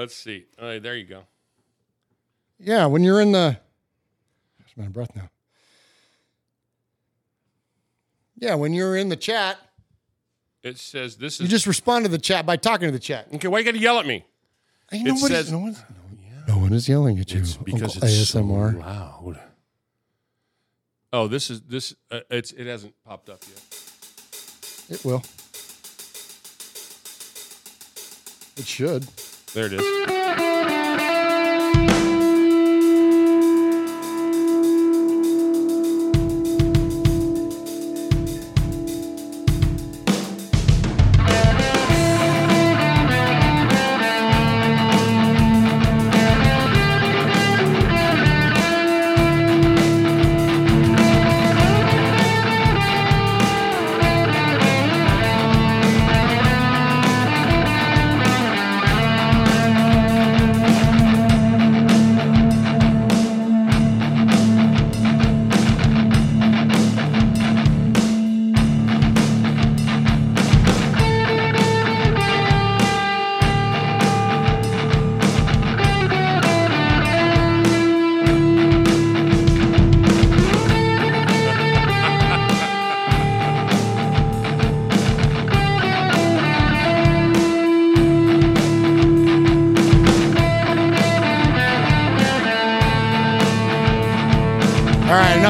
[0.00, 0.46] Let's see.
[0.58, 1.24] All right, there you go.
[2.58, 3.58] Yeah, when you're in the.
[4.78, 5.28] I'm out of breath now.
[8.38, 9.58] Yeah, when you're in the chat,
[10.62, 11.40] It says this is.
[11.42, 13.28] you just respond to the chat by talking to the chat.
[13.34, 14.24] okay, why you got to yell at me?
[14.90, 15.82] Ain't It nobody- says- no, one's,
[16.48, 17.40] no one is yelling at you.
[17.40, 18.72] It's because Uncle it's ASMR.
[18.72, 19.40] so loud.
[21.12, 21.94] Oh, this is this.
[22.10, 24.98] Uh, it's it hasn't popped up yet.
[24.98, 25.22] It will.
[28.56, 29.06] It should.
[29.52, 30.69] There it is.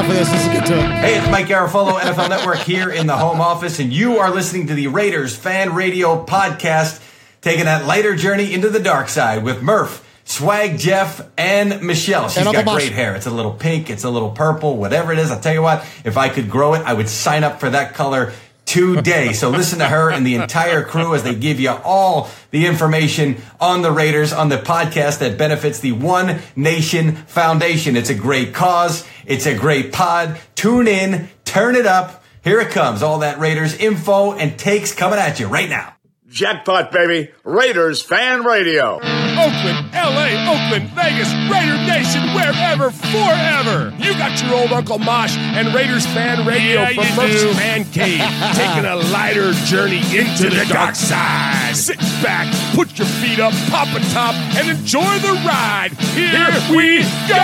[0.01, 0.31] Enough of this.
[0.31, 0.91] Let's get to it.
[0.99, 4.67] Hey, it's Mike Garafolo, NFL Network here in the home office, and you are listening
[4.67, 7.03] to the Raiders Fan Radio Podcast,
[7.41, 12.29] taking that lighter journey into the dark side with Murph, Swag Jeff, and Michelle.
[12.29, 13.15] She's And got great hair.
[13.15, 15.29] It's a little pink, it's a little purple, whatever it is.
[15.29, 17.93] I'll tell you what, if I could grow it, I would sign up for that
[17.93, 18.33] color
[18.71, 19.33] today.
[19.33, 23.35] So listen to her and the entire crew as they give you all the information
[23.59, 27.97] on the Raiders on the podcast that benefits the One Nation Foundation.
[27.97, 29.05] It's a great cause.
[29.25, 30.39] It's a great pod.
[30.55, 32.23] Tune in, turn it up.
[32.45, 33.03] Here it comes.
[33.03, 35.97] All that Raiders info and takes coming at you right now.
[36.31, 37.29] Jackpot, baby.
[37.43, 38.95] Raiders Fan Radio.
[38.95, 43.91] Oakland, LA, Oakland, Vegas, Raider Nation, wherever, forever.
[43.99, 47.53] You got your old Uncle Mosh and Raiders fan radio Yeah, from you Murph's do.
[47.55, 48.21] Man Cave,
[48.55, 51.75] taking a lighter journey into the dark side.
[51.75, 55.91] Sit back, put your feet up, pop a top, and enjoy the ride.
[56.15, 57.43] Here we go!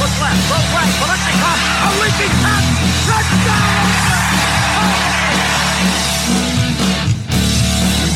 [0.00, 1.58] Look left, look right, Kolesnikov,
[4.10, 4.13] a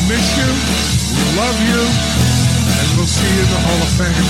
[0.09, 4.25] miss you, we love you, and we'll see you in the Hall of Fame.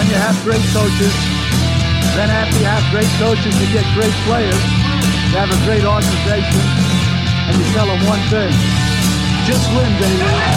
[0.00, 1.12] when you have great coaches,
[2.16, 4.64] then after you have great coaches, you get great players,
[5.28, 6.64] you have a great organization,
[7.44, 8.52] and you tell them one thing,
[9.44, 10.53] just win, baby.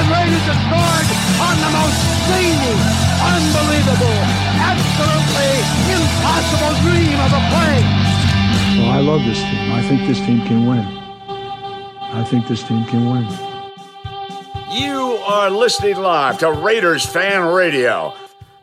[0.00, 1.08] Oakland Raiders have scored
[1.44, 2.72] on the most zany,
[3.20, 4.20] unbelievable,
[4.56, 5.52] absolutely
[5.92, 7.76] impossible dream of a play.
[8.78, 9.72] Well, I love this team.
[9.72, 10.86] I think this team can win.
[12.00, 13.26] I think this team can win.
[14.72, 18.14] You are listening live to Raiders Fan Radio.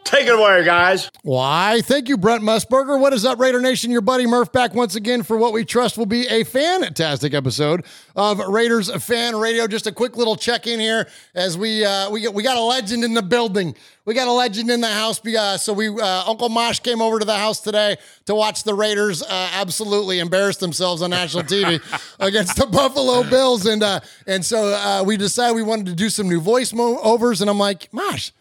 [0.07, 1.11] Take it away, guys.
[1.23, 1.81] Why?
[1.83, 2.97] Thank you, Brent Musburger.
[2.97, 3.91] What is up, Raider Nation?
[3.91, 7.85] Your buddy Murph back once again for what we trust will be a fantastic episode
[8.15, 9.67] of Raiders Fan Radio.
[9.67, 12.61] Just a quick little check in here as we uh, we got, we got a
[12.61, 13.75] legend in the building.
[14.05, 15.19] We got a legend in the house.
[15.25, 17.97] Uh, so we uh, Uncle Mosh came over to the house today
[18.27, 21.81] to watch the Raiders uh, absolutely embarrass themselves on national TV
[22.21, 26.09] against the Buffalo Bills, and uh, and so uh, we decided we wanted to do
[26.09, 28.31] some new voice overs, and I'm like, Mosh.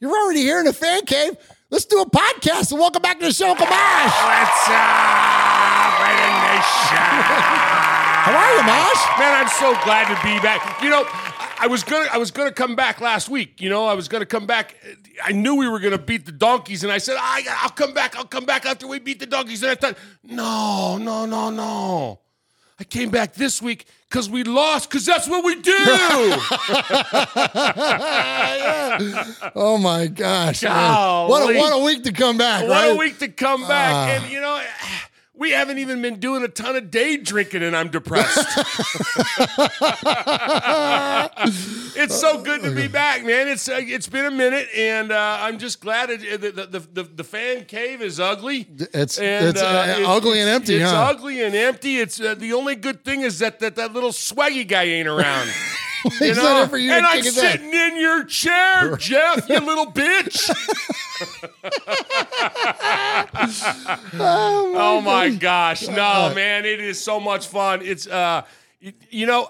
[0.00, 1.36] You're already here in the fan cave.
[1.70, 3.58] Let's do a podcast and welcome back to the show, Mosh.
[3.58, 4.12] What's up,
[6.46, 7.04] Nation?
[8.22, 9.18] How are you, Mosh?
[9.18, 10.82] Man, I'm so glad to be back.
[10.82, 13.62] You know, I- I was gonna I was gonna come back last week.
[13.62, 14.76] You know, I was gonna come back.
[15.24, 18.14] I knew we were gonna beat the donkeys, and I said, I, I'll come back.
[18.14, 19.62] I'll come back after we beat the donkeys.
[19.62, 22.20] And I thought, no, no, no, no.
[22.78, 25.72] I came back this week because we lost, because that's what we do.
[29.54, 30.62] Oh my gosh.
[30.62, 32.92] What a what a week to come back, what right?
[32.92, 33.92] a week to come back.
[33.94, 34.08] Ah.
[34.08, 34.60] and you know,
[35.38, 38.38] we haven't even been doing a ton of day drinking, and I'm depressed.
[41.96, 43.48] it's so good to be back, man.
[43.48, 47.02] It's uh, it's been a minute, and uh, I'm just glad it, the, the, the
[47.02, 48.60] the fan cave is ugly.
[48.78, 51.08] It's- And, it's, uh, ugly and empty, It's huh?
[51.10, 51.98] ugly and empty.
[51.98, 55.48] It's uh, the only good thing is that that that little swaggy guy ain't around.
[56.20, 56.42] You know?
[56.42, 60.50] not for you and I'm sitting in your chair, Jeff, you little bitch.
[64.14, 65.88] oh my, gosh.
[65.88, 67.80] No, man, it is so much fun.
[67.82, 68.42] It's uh
[68.80, 69.48] you, you know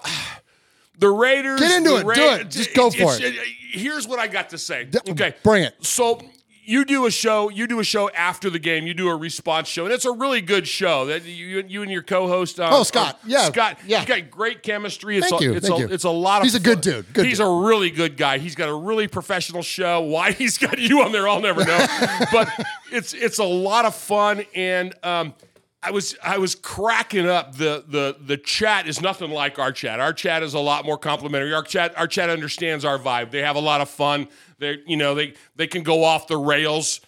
[0.99, 2.15] the Raiders Get into it.
[2.15, 2.49] Do it.
[2.49, 3.35] Just go for it.
[3.71, 4.87] Here's what I got to say.
[5.09, 5.35] Okay.
[5.43, 5.75] bring it.
[5.81, 6.21] So
[6.67, 7.49] you do a show.
[7.49, 8.85] You do a show after the game.
[8.85, 11.05] You do a response show, and it's a really good show.
[11.05, 12.59] That you, you and your co-host.
[12.59, 13.17] Um, Oh, Scott.
[13.23, 13.45] um, Yeah.
[13.45, 13.79] Scott.
[13.87, 14.01] Yeah.
[14.01, 15.17] You got great chemistry.
[15.17, 15.53] It's Thank a, you.
[15.53, 15.93] It's Thank a, you.
[15.93, 16.43] It's a lot of.
[16.43, 16.93] He's a good fun.
[16.93, 17.13] dude.
[17.13, 17.47] Good he's dude.
[17.47, 18.37] a really good guy.
[18.37, 20.01] He's got a really professional show.
[20.17, 21.85] Why he's got you on there, I'll never know.
[22.33, 22.49] but
[22.91, 25.33] it's it's a lot of fun, and um,
[25.83, 27.55] I was I was cracking up.
[27.55, 29.99] The the the chat is nothing like our chat.
[29.99, 31.53] Our chat is a lot more complimentary.
[31.53, 33.31] Our chat our chat understands our vibe.
[33.31, 34.27] They have a lot of fun.
[34.59, 37.01] They you know they they can go off the rails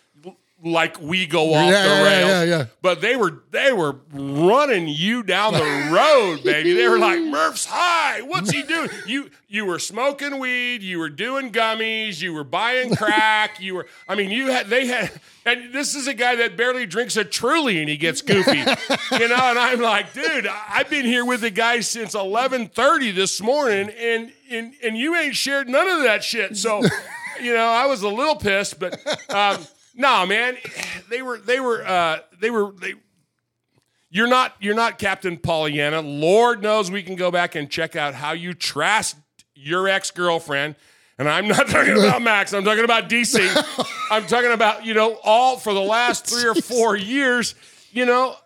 [0.64, 2.30] like we go off Yeah, the yeah, rails.
[2.30, 2.66] yeah, yeah.
[2.82, 5.60] But they were they were running you down the
[5.92, 6.74] road, baby.
[6.74, 8.22] They were like Murph's high.
[8.22, 8.90] What's he doing?
[9.08, 10.84] You you were smoking weed.
[10.84, 12.22] You were doing gummies.
[12.22, 13.60] You were buying crack.
[13.60, 13.88] You were.
[14.08, 14.68] I mean, you had.
[14.68, 15.12] They had.
[15.46, 18.58] And this is a guy that barely drinks a Truly, and he gets goofy.
[18.60, 18.76] you know.
[19.40, 24.32] And I'm like, dude, I've been here with the guy since 11:30 this morning, and
[24.52, 26.56] and and you ain't shared none of that shit.
[26.58, 26.84] So,
[27.42, 29.00] you know, I was a little pissed, but.
[29.34, 29.66] Um,
[30.00, 30.58] no, man,
[31.10, 32.94] they were they were uh, they were they.
[34.10, 36.00] You're not you're not Captain Pollyanna.
[36.02, 39.16] Lord knows we can go back and check out how you trashed
[39.54, 40.78] your ex girlfriend.
[41.18, 42.54] And I'm not talking about Max.
[42.54, 43.40] I'm talking about DC.
[44.10, 47.54] I'm talking about you know all for the last three or four years.
[47.92, 48.38] You know,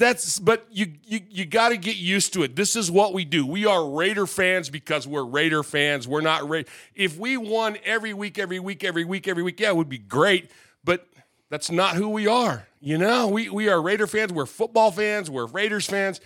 [0.00, 2.56] that's but you you you got to get used to it.
[2.56, 3.46] This is what we do.
[3.46, 6.08] We are Raider fans because we're Raider fans.
[6.08, 6.62] We're not Ra-
[6.94, 9.98] If we won every week, every week, every week, every week, yeah, it would be
[9.98, 10.50] great.
[10.82, 11.06] But
[11.50, 12.66] that's not who we are.
[12.80, 14.32] You know, we we are Raider fans.
[14.32, 15.30] We're football fans.
[15.30, 16.20] We're Raiders fans.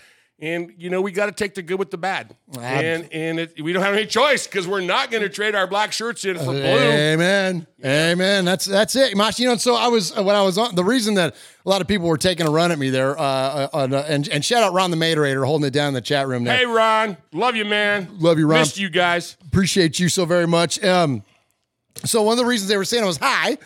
[0.45, 3.63] And you know we got to take the good with the bad, and and it,
[3.63, 6.37] we don't have any choice because we're not going to trade our black shirts in
[6.37, 6.63] for blue.
[6.63, 7.67] Amen.
[7.83, 8.45] Amen.
[8.45, 9.39] That's that's it, Mosh.
[9.39, 11.89] You know, so I was when I was on the reason that a lot of
[11.89, 14.75] people were taking a run at me there, uh, on, uh, and and shout out
[14.75, 16.59] Ron the Materator holding it down in the chat room there.
[16.59, 18.11] Hey Ron, love you, man.
[18.19, 18.61] Love you, Ron.
[18.61, 19.39] Missed you guys.
[19.47, 20.83] Appreciate you so very much.
[20.85, 21.23] Um,
[22.05, 23.57] so one of the reasons they were saying I was high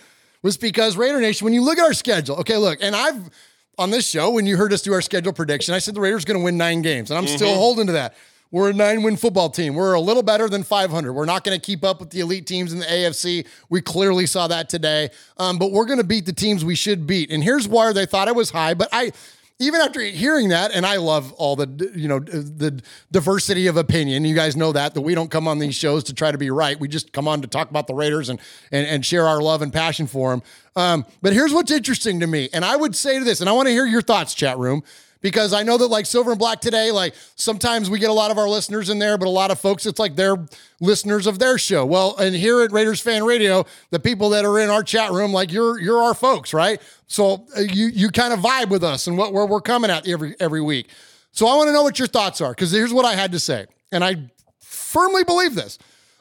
[0.42, 3.30] was because Raider Nation, when you look at our schedule, okay, look, and I've
[3.78, 6.24] on this show, when you heard us do our schedule prediction, I said the Raiders
[6.24, 8.16] going to win nine games, and I'm still holding to that.
[8.50, 9.74] We're a nine win football team.
[9.74, 11.12] We're a little better than 500.
[11.12, 13.46] We're not going to keep up with the elite teams in the AFC.
[13.68, 15.10] We clearly saw that today.
[15.36, 17.30] Um, but we're going to beat the teams we should beat.
[17.30, 18.72] And here's why they thought I was high.
[18.72, 19.12] But I,
[19.60, 24.24] even after hearing that, and I love all the you know the diversity of opinion.
[24.24, 26.50] You guys know that that we don't come on these shows to try to be
[26.50, 26.78] right.
[26.78, 28.38] We just come on to talk about the Raiders and
[28.70, 30.42] and, and share our love and passion for them.
[30.76, 33.52] Um, but here's what's interesting to me, and I would say to this, and I
[33.52, 34.82] want to hear your thoughts, chat room.
[35.20, 38.30] Because I know that like Silver and Black today, like sometimes we get a lot
[38.30, 40.36] of our listeners in there, but a lot of folks, it's like they're
[40.80, 41.84] listeners of their show.
[41.84, 45.32] Well, and here at Raiders Fan Radio, the people that are in our chat room,
[45.32, 46.80] like you're you're our folks, right?
[47.08, 50.06] So uh, you you kind of vibe with us and what where we're coming at
[50.06, 50.88] every every week.
[51.32, 53.40] So I want to know what your thoughts are because here's what I had to
[53.40, 54.30] say, and I
[54.60, 55.78] firmly believe this.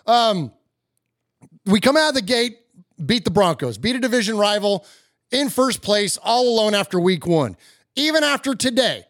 [0.08, 0.52] Um,
[1.66, 2.58] we come out of the gate,
[3.06, 4.86] beat the Broncos, beat a division rival
[5.32, 7.58] in first place, all alone after week one.
[7.98, 9.04] Even after today,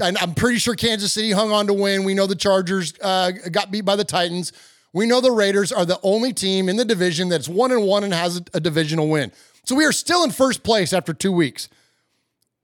[0.00, 2.02] and I'm pretty sure Kansas City hung on to win.
[2.04, 4.52] We know the Chargers uh, got beat by the Titans.
[4.92, 8.02] We know the Raiders are the only team in the division that's one and one
[8.02, 9.30] and has a, a divisional win.
[9.64, 11.68] So we are still in first place after two weeks.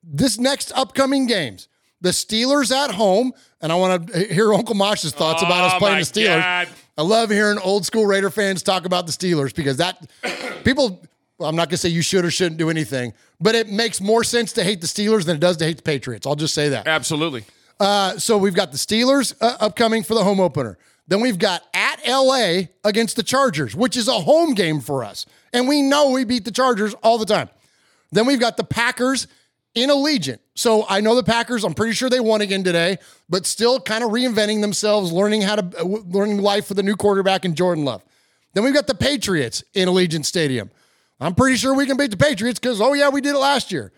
[0.02, 1.69] This next upcoming games,
[2.00, 5.78] the Steelers at home, and I want to hear Uncle Mosh's thoughts about us Oh,
[5.78, 6.40] playing the Steelers.
[6.42, 6.69] God.
[6.99, 10.11] I love hearing old school Raider fans talk about the Steelers because that
[10.64, 11.02] people.
[11.42, 14.22] Well, I'm not gonna say you should or shouldn't do anything, but it makes more
[14.22, 16.25] sense to hate the Steelers than it does to hate the Patriots.
[16.25, 16.87] I'll just say that.
[16.87, 17.44] Absolutely.
[17.80, 20.78] Uh, so we've got the Steelers uh, upcoming for the home opener.
[21.08, 25.26] Then we've got at LA against the Chargers, which is a home game for us,
[25.52, 27.49] and we know we beat the Chargers all the time.
[28.12, 29.26] Then we've got the Packers
[29.75, 30.38] in Allegiant.
[30.54, 31.64] So I know the Packers.
[31.64, 35.56] I'm pretty sure they won again today, but still kind of reinventing themselves, learning how
[35.56, 38.04] to uh, learning life with a new quarterback in Jordan Love.
[38.54, 40.70] Then we've got the Patriots in Allegiant Stadium.
[41.23, 43.73] I'm pretty sure we can beat the Patriots because oh yeah, we did it last
[43.73, 43.93] year.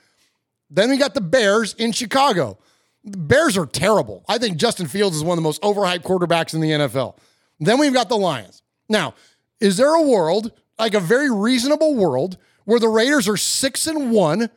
[0.71, 2.59] Then we got the Bears in Chicago.
[3.05, 4.25] The Bears are terrible.
[4.29, 7.17] I think Justin Fields is one of the most overhyped quarterbacks in the NFL.
[7.61, 8.63] Then we've got the Lions.
[8.89, 9.15] Now,
[9.61, 14.11] is there a world, like a very reasonable world, where the Raiders are six and
[14.11, 14.51] one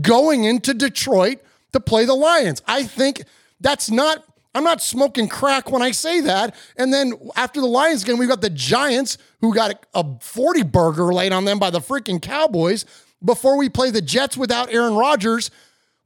[0.00, 1.38] going into Detroit
[1.72, 2.62] to play the Lions?
[2.66, 3.24] I think
[3.60, 4.24] that's not.
[4.56, 6.54] I'm not smoking crack when I say that.
[6.78, 11.12] And then after the Lions game, we've got the Giants who got a 40 burger
[11.12, 12.86] laid on them by the freaking Cowboys
[13.22, 15.50] before we play the Jets without Aaron Rodgers.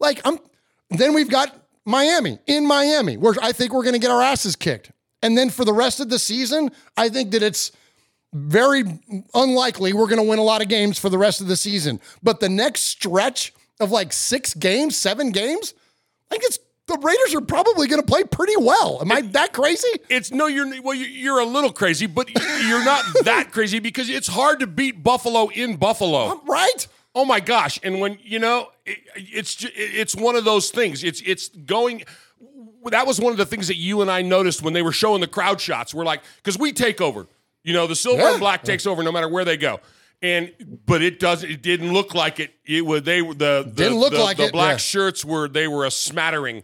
[0.01, 0.39] Like I'm
[0.91, 4.57] then we've got Miami in Miami, where I think we're going to get our asses
[4.57, 4.91] kicked.
[5.23, 7.71] And then for the rest of the season, I think that it's
[8.33, 8.83] very
[9.33, 12.01] unlikely we're going to win a lot of games for the rest of the season.
[12.21, 15.75] But the next stretch of like six games, seven games,
[16.31, 16.59] I think it's
[16.91, 18.99] the Raiders are probably going to play pretty well.
[19.01, 19.89] Am I that crazy?
[20.09, 24.09] It's no, you're well, you're, you're a little crazy, but you're not that crazy because
[24.11, 26.31] it's hard to beat Buffalo in Buffalo.
[26.31, 26.87] Um, right?
[27.15, 27.79] Oh my gosh!
[27.83, 31.03] And when you know, it, it's it's one of those things.
[31.03, 32.05] It's it's going.
[32.87, 35.21] That was one of the things that you and I noticed when they were showing
[35.21, 35.93] the crowd shots.
[35.93, 37.27] We're like, because we take over.
[37.63, 38.31] You know, the silver Yeah.
[38.31, 39.81] and black takes over no matter where they go.
[40.23, 40.53] And
[40.87, 41.51] but it doesn't.
[41.51, 42.53] It didn't look like it.
[42.67, 44.77] It was they were the, the Didn't look the, like the it, black yeah.
[44.79, 46.63] shirts were they were a smattering,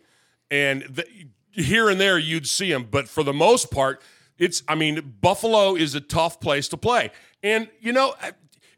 [0.51, 1.07] and the,
[1.53, 2.87] here and there you'd see them.
[2.91, 4.03] But for the most part,
[4.39, 4.63] it's.
[4.69, 7.11] I mean, Buffalo is a tough place to play,
[7.43, 8.15] and you know,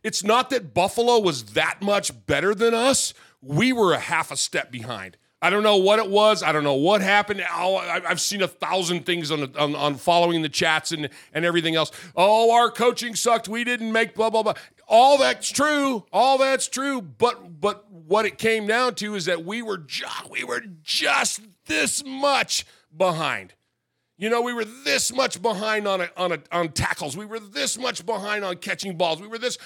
[0.03, 3.15] it's not that Buffalo was that much better than us.
[3.43, 5.17] We were a half a step behind.
[5.40, 6.42] I don't know what it was.
[6.42, 7.42] I don't know what happened.
[7.42, 11.92] I've seen a thousand things on, on on following the chats and and everything else.
[12.16, 13.49] Oh, our coaching sucked.
[13.49, 14.54] We didn't make blah blah blah.
[14.88, 16.04] All that's true.
[16.12, 17.00] All that's true.
[17.00, 21.40] But but what it came down to is that we were just we were just
[21.66, 22.66] this much
[22.97, 23.54] behind.
[24.21, 27.16] You know, we were this much behind on a, on a, on tackles.
[27.16, 29.21] We were this much behind on catching balls.
[29.21, 29.59] We were this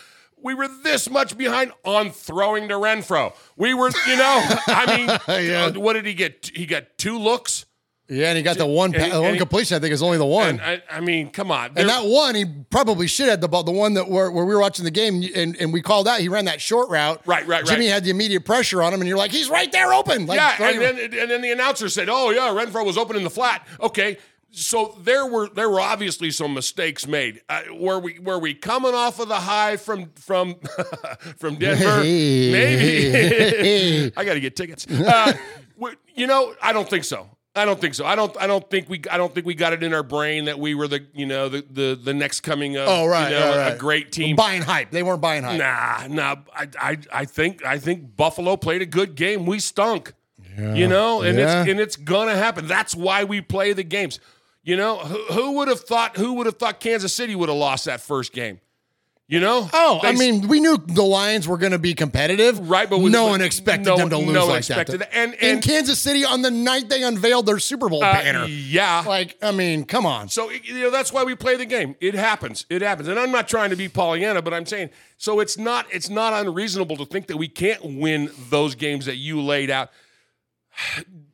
[0.42, 3.34] we were this much behind on throwing to Renfro.
[3.56, 4.96] We were, you know, I
[5.37, 5.64] mean, Yeah.
[5.66, 6.50] uh, what did he get?
[6.54, 7.66] He got two looks.
[8.08, 9.75] Yeah, and he got the one, he- pa- the one and he- completion.
[9.76, 10.61] I think is only the one.
[10.61, 11.70] And I, I mean, come on.
[11.76, 13.62] And that one, he probably should have the ball.
[13.62, 16.20] The one that where, where we were watching the game and, and we called out,
[16.20, 17.22] he ran that short route.
[17.25, 17.64] Right, right, right.
[17.66, 17.94] Jimmy right.
[17.94, 20.26] had the immediate pressure on him, and you're like, he's right there open.
[20.26, 23.25] Like, yeah, and then and then the announcer said, "Oh yeah, Renfro was open in
[23.25, 24.18] the flat." Okay,
[24.54, 27.40] so there were there were obviously some mistakes made.
[27.49, 30.56] Uh, were we were we coming off of the high from from
[31.38, 31.99] from Denver?
[32.02, 34.12] Maybe.
[34.16, 34.87] I got to get tickets.
[34.87, 35.32] Uh,
[36.14, 37.28] you know, I don't think so.
[37.54, 38.06] I don't think so.
[38.06, 38.35] I don't.
[38.40, 39.02] I don't think we.
[39.11, 41.04] I don't think we got it in our brain that we were the.
[41.12, 42.88] You know, the the, the next coming of.
[42.88, 43.78] oh, right, You know, right, a right.
[43.78, 44.37] great team.
[44.37, 44.90] Buying hype.
[44.90, 45.59] They weren't buying hype.
[45.59, 46.37] Nah, nah.
[46.54, 49.44] I, I, I think, I think Buffalo played a good game.
[49.44, 50.14] We stunk,
[50.59, 50.73] Yeah.
[50.75, 51.61] you know, and Yeah.
[51.62, 52.66] it's and it's gonna happen.
[52.66, 54.18] That's why we play the games.
[54.64, 56.16] You know, who, who would have thought?
[56.16, 58.61] Who would have thought Kansas City would have lost that first game?
[59.28, 59.66] You know?
[59.73, 63.14] Oh, I mean, we knew the Lions were going to be competitive, Right, but with-
[63.14, 65.11] no one expected no them to lose no like expected that.
[65.11, 65.16] that.
[65.16, 69.02] And- in Kansas City on the night they unveiled their Super Bowl uh, banner, yeah.
[69.07, 70.28] like, I mean, come on.
[70.28, 71.97] So you know that's why we play the game.
[71.99, 72.66] It happens.
[72.69, 73.09] It happens.
[73.09, 76.35] And I'm not trying to be Pollyanna, but I'm saying so it's not it's not
[76.45, 79.88] unreasonable to think that we can't win those games that you laid out.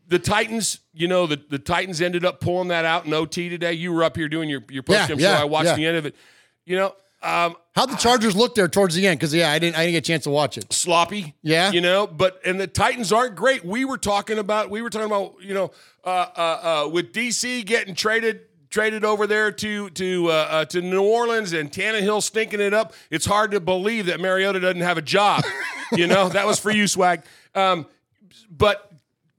[0.08, 3.74] The Titans, you know, the, the Titans ended up pulling that out in OT today.
[3.74, 5.42] You were up here doing your your Yeah, postgame yeah, show.
[5.42, 5.76] I watched yeah.
[5.76, 6.16] the end of it.
[6.64, 9.18] You know, um, How'd the Chargers look there towards the end?
[9.20, 10.72] Because yeah, I didn't, I didn't get a chance to watch it.
[10.72, 11.34] sloppy.
[11.42, 11.70] Yeah.
[11.72, 13.64] You know, but and the Titans aren't great.
[13.64, 15.70] We were talking about we were talking about, you know,
[16.04, 20.80] uh, uh, uh, with DC getting traded traded over there to to uh, uh, to
[20.80, 22.94] New Orleans and Tannehill stinking it up.
[23.10, 25.44] It's hard to believe that Mariota doesn't have a job.
[25.92, 27.22] you know, that was for you, swag.
[27.54, 27.86] Um,
[28.50, 28.87] but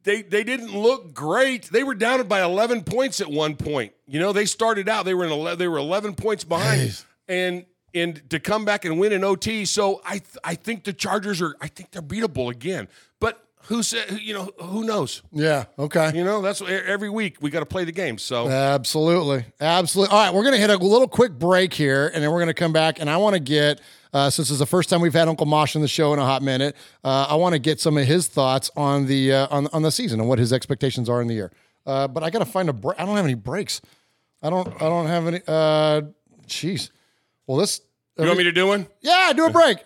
[0.10, 1.66] they they didn't look great.
[1.66, 3.94] They were down by 11 points at one point.
[4.08, 7.66] You know, they started out they were in 11, they were 11 points behind, and
[7.94, 9.66] and to come back and win in OT.
[9.66, 12.88] So I th- I think the Chargers are I think they're beatable again.
[13.20, 15.22] But who said you know who knows?
[15.32, 15.66] Yeah.
[15.78, 16.12] Okay.
[16.16, 18.18] You know that's every week we got to play the game.
[18.18, 19.46] So Absolutely.
[19.62, 20.12] Absolutely.
[20.12, 22.48] All right, we're going to hit a little quick break here, and then we're going
[22.48, 23.00] to come back.
[23.00, 23.80] And I want to get,
[24.14, 26.26] uh, since it's the first time we've had Uncle Mosh in the show in a
[26.26, 29.68] hot minute, uh, I want to get some of his thoughts on the uh, on
[29.74, 31.52] on the season and what his expectations are in the year.
[31.86, 33.00] Uh, but I got to find a break.
[33.00, 33.82] I don't have any breaks.
[34.42, 34.68] I don't.
[34.82, 35.42] I don't have any.
[35.48, 36.02] Uh,
[36.48, 36.90] jeez.
[37.48, 37.82] Well, this.
[38.18, 38.88] you want me to do one?
[39.02, 39.78] Yeah, do a break.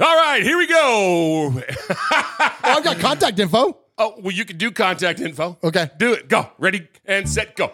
[0.00, 1.62] All right, here we go.
[2.66, 3.76] Oh, I've got contact info.
[3.98, 5.58] Oh, well, you can do contact info.
[5.62, 5.90] Okay.
[5.98, 6.28] Do it.
[6.28, 6.50] Go.
[6.58, 7.56] Ready and set.
[7.56, 7.72] Go.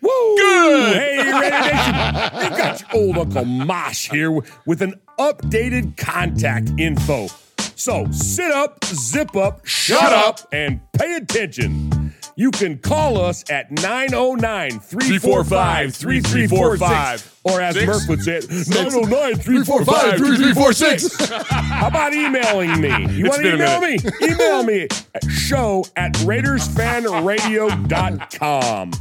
[0.00, 0.36] Woo!
[0.36, 0.96] Good.
[0.96, 1.94] Hey, Raider Nation.
[2.42, 4.32] You got your old Uncle Mosh here
[4.66, 7.28] with an updated contact info.
[7.74, 12.14] So sit up, zip up, shut up, and pay attention.
[12.34, 17.34] You can call us at 909 345 3345.
[17.44, 17.86] Or as Six.
[17.86, 21.30] Murph would say it, 909 345 3346.
[21.48, 22.88] How about emailing me?
[23.12, 23.98] You want to email me?
[24.22, 28.92] Email me at show at RaidersFanRadio.com.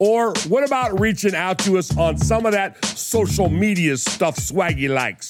[0.00, 4.88] Or what about reaching out to us on some of that social media stuff Swaggy
[4.88, 5.26] likes?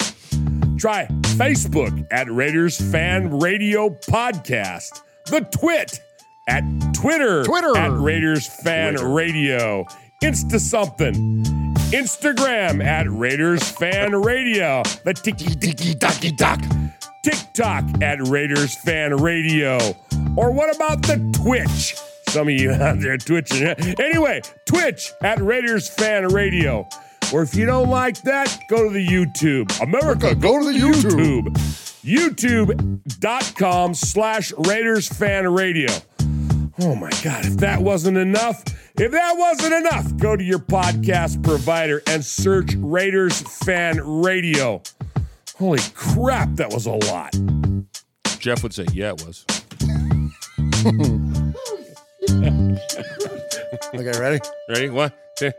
[0.77, 1.07] Try
[1.39, 6.01] Facebook at Raiders Fan Radio Podcast, the Twit
[6.49, 6.63] at
[6.95, 7.77] Twitter, Twitter.
[7.79, 9.87] at Raiders Fan Radio,
[10.23, 11.15] Insta something,
[11.91, 16.61] Instagram at Raiders Fan Radio, the tiki tiki taki tak,
[17.25, 19.79] TikTok at Raiders Fan Radio,
[20.37, 21.97] or what about the Twitch?
[22.29, 23.67] Some of you out there twitching.
[23.99, 26.87] Anyway, Twitch at Raiders Fan Radio.
[27.33, 29.81] Or if you don't like that, go to the YouTube.
[29.83, 31.49] America, go to the YouTube.
[32.05, 35.93] YouTube.com slash Raiders Fan Radio.
[36.81, 38.63] Oh my God, if that wasn't enough,
[38.99, 44.81] if that wasn't enough, go to your podcast provider and search Raiders Fan Radio.
[45.57, 47.37] Holy crap, that was a lot.
[48.39, 49.45] Jeff would say, yeah, it was.
[53.95, 54.39] Okay, ready?
[54.69, 54.89] Ready?
[54.91, 55.51] One, two.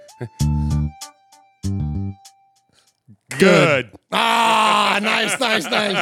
[3.39, 3.91] Good.
[4.11, 5.95] Ah, nice, nice, nice.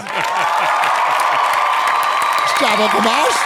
[2.51, 3.38] Good job, Uncle Mosh.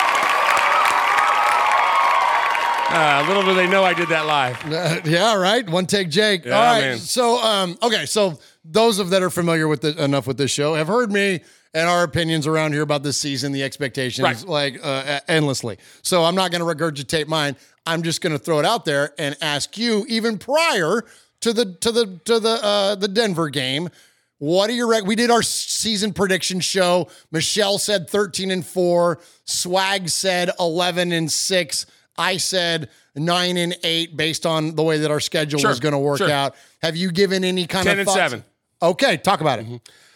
[2.94, 4.58] Ah, little do they know I did that live.
[4.72, 5.68] Uh, yeah, right.
[5.70, 6.46] One take, Jake.
[6.46, 6.82] Yeah, All right.
[6.82, 6.98] man.
[6.98, 8.06] So, um, okay.
[8.06, 11.42] So those of that are familiar with the, enough with this show have heard me
[11.74, 14.48] and our opinions around here about this season, the expectations, Right.
[14.48, 15.78] like uh, endlessly.
[16.02, 17.56] So I'm not going to regurgitate mine.
[17.86, 21.04] I'm just going to throw it out there and ask you, even prior
[21.42, 23.90] to the to the to the uh, the Denver game.
[24.38, 27.08] What are your rec- we did our season prediction show.
[27.32, 31.86] Michelle said 13 and 4, Swag said 11 and 6.
[32.18, 35.92] I said 9 and 8 based on the way that our schedule Sure, was going
[35.92, 36.32] to work sure.
[36.32, 36.56] out.
[36.82, 38.18] Have you given any kind 10 of and thoughts?
[38.18, 38.44] 7.
[38.82, 39.68] Okay, talk about it.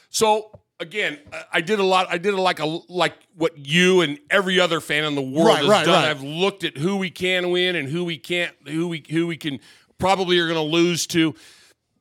[0.09, 1.19] So again,
[1.51, 2.07] I- did a lot.
[2.09, 5.47] I did a, like a like what you and every other fan in the world
[5.47, 6.03] Right, has right, done.
[6.03, 6.09] right.
[6.11, 9.37] I've looked at who we can win and who we can't, who we who we
[9.37, 9.59] can
[9.97, 11.35] probably are going to lose to.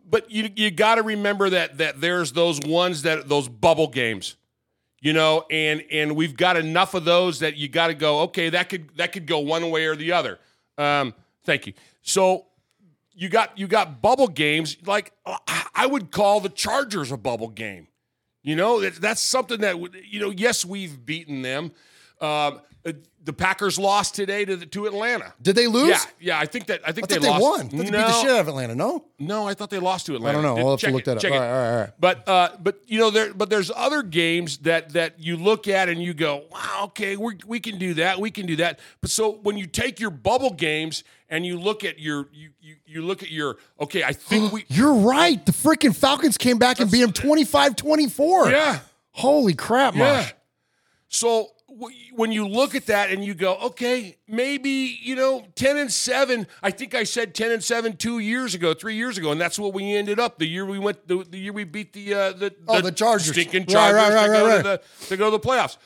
[0.09, 4.37] But you you got to remember that that there's those ones that those bubble games,
[5.01, 8.21] you know, and and we've got enough of those that you got to go.
[8.23, 10.39] Okay, that could that could go one way or the other.
[10.77, 11.15] Um,
[11.45, 11.73] thank you.
[12.03, 12.47] So
[13.15, 15.13] you got you got bubble games like
[15.75, 17.89] I would call the Chargers a bubble game.
[18.45, 20.31] You know, that- that's something that you know.
[20.31, 21.73] Yes, we've beaten them.
[22.21, 22.93] Um, uh,
[23.25, 25.33] the Packers lost today to the, to Atlanta.
[25.41, 25.89] Did they lose?
[25.89, 26.39] Yeah, yeah.
[26.39, 27.69] I think that I think I thought they, they, won.
[27.69, 28.75] They beat the shit out of Atlanta.
[28.75, 29.07] No?
[29.19, 30.39] No, I thought they lost to Atlanta.
[30.39, 30.63] I don't know.
[30.63, 31.33] I'll have to look it, that up.
[31.33, 31.91] All right, all right, all right.
[31.99, 35.89] But uh, but you know there but there's other games that that you look at
[35.89, 38.79] and you go, wow, okay, we we can do that, we can do that.
[39.01, 41.03] But so when you take your bubble games
[41.35, 44.65] and you look at your you you, you look at your okay, I think we
[44.69, 45.45] You're right.
[45.45, 48.51] The freaking Falcons came back and beat them 25 24.
[48.51, 48.79] yeah.
[49.11, 50.17] Holy crap, Yeah.
[50.19, 50.33] Mosh.
[51.09, 51.49] So
[52.13, 56.47] when you look at that and you go, okay, maybe you know, ten and seven.
[56.63, 59.59] I think I said ten and seven two years ago, three years ago, and that's
[59.59, 60.39] what we ended up.
[60.39, 63.33] The year we went, the, the year we beat the uh, the, Oh, the Chargers.
[63.33, 65.77] stinking Right, Chargers right, right, to, go right, To, the, to go to the playoffs.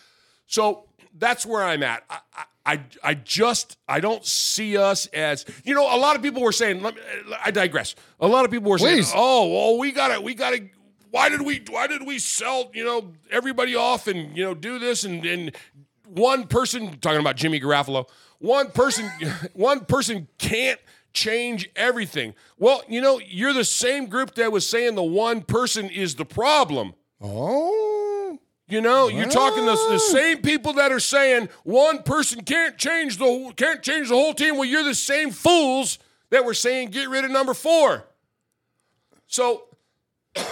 [0.46, 0.84] So
[1.18, 2.04] that's where I'm at.
[2.10, 5.84] I, I, I, I just I don't see us as you know.
[5.84, 6.82] A lot of people were saying.
[6.82, 7.00] Let me,
[7.30, 7.94] uh, I digress.
[8.20, 9.08] A lot of people were Please.
[9.08, 10.68] saying, "Oh, well, we got to we got to."
[11.10, 14.78] Why did we why did we sell you know everybody off and you know do
[14.78, 15.56] this and and
[16.04, 18.06] one person talking about Jimmy Garoppolo
[18.38, 19.10] one person
[19.54, 20.80] one person can't
[21.12, 22.34] change everything.
[22.58, 26.24] Well, you know you're the same group that was saying the one person is the
[26.26, 26.94] problem.
[27.20, 28.07] Oh.
[28.68, 33.16] You know, you're talking the, the same people that are saying one person can't change
[33.16, 34.56] the can't change the whole team.
[34.56, 38.04] Well, you're the same fools that were saying get rid of number four.
[39.26, 39.64] So,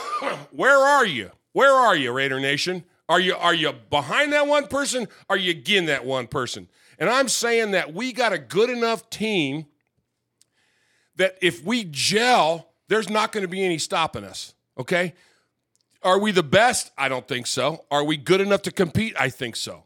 [0.50, 1.30] where are you?
[1.52, 2.84] Where are you, Raider Nation?
[3.06, 5.08] Are you are you behind that one person?
[5.28, 6.68] Are you again that one person?
[6.98, 9.66] And I'm saying that we got a good enough team
[11.16, 14.54] that if we gel, there's not going to be any stopping us.
[14.78, 15.12] Okay.
[16.02, 16.92] Are we the best?
[16.96, 17.84] I don't think so.
[17.90, 19.14] Are we good enough to compete?
[19.18, 19.84] I think so.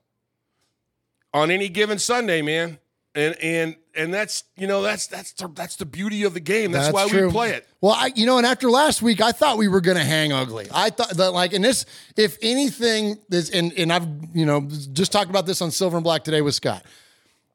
[1.32, 2.78] On any given Sunday, man.
[3.14, 6.70] And and and that's you know that's that's the, that's the beauty of the game.
[6.70, 7.26] That's, why true.
[7.26, 7.66] we play it.
[7.80, 10.32] Well, I, you know, and after last week, I thought we were going to hang
[10.32, 10.68] ugly.
[10.72, 14.60] I thought that, like, and this, if anything, this, and and I've, you know,
[14.92, 16.84] just talked about this on Silver and Black today with Scott.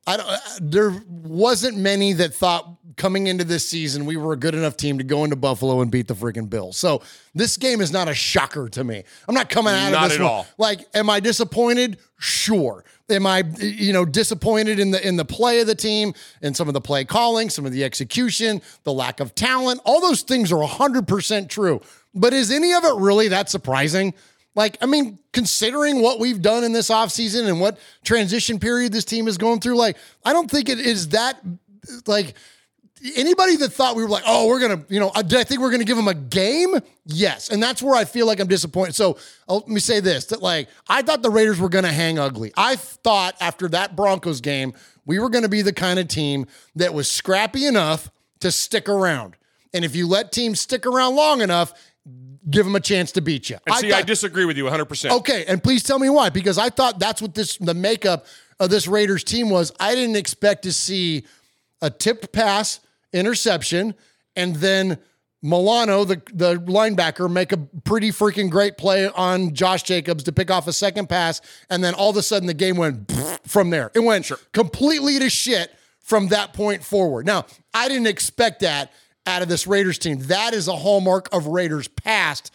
[0.07, 0.27] I don't.
[0.29, 4.77] uh, There wasn't many that thought coming into this season we were a good enough
[4.77, 6.77] team to go into Buffalo and beat the freaking Bills.
[6.77, 7.01] So
[7.33, 9.03] this game is not a shocker to me.
[9.27, 10.47] I'm not coming out Not of this at one- all.
[10.57, 11.97] Like, am I disappointed?
[12.19, 12.85] Sure.
[13.09, 16.67] Am I, you know, disappointed in the in the play of the team and some
[16.69, 19.81] of the play calling, some of the execution, the lack of talent?
[19.83, 21.81] All those things are 100% true.
[22.13, 24.13] But is any of it really that surprising?
[24.55, 29.05] Like, I mean, considering what we've done in this offseason and what transition period this
[29.05, 31.39] team is going through, like, I don't think it is that
[32.07, 32.35] like
[33.15, 35.61] anybody that thought we were like, oh, we're gonna, you know, I, did I think
[35.61, 36.75] we're gonna give them a game?
[37.05, 38.95] Yes, and that's where I feel like I'm disappointed.
[38.95, 42.17] So uh, let me say this: that like I thought the Raiders were gonna hang
[42.17, 42.51] ugly.
[42.57, 44.73] I thought after that Broncos game,
[45.05, 49.35] we were gonna be the kind of team that was scrappy enough to stick around.
[49.73, 51.73] And if you let teams stick around long enough,
[52.49, 53.57] give them a chance to beat you.
[53.65, 54.85] And see, I thought- disagree with you 100.
[54.85, 56.29] percent Okay, and please tell me why.
[56.29, 58.25] Because I thought that's what this the makeup
[58.59, 61.25] of this Raiders team was I didn't expect to see
[61.81, 62.79] a tipped pass,
[63.13, 63.95] interception,
[64.35, 64.97] and then
[65.41, 70.49] Milano, the, the linebacker, make a pretty freaking great play on Josh Jacobs to pick
[70.49, 71.39] off a second pass.
[71.69, 73.11] And then all of a sudden the game went
[73.45, 73.91] from there.
[73.93, 77.27] It went completely to shit from that point forward.
[77.27, 78.91] Now, I didn't expect that
[79.25, 80.19] out of this Raiders team.
[80.23, 82.51] That is a hallmark of Raiders past.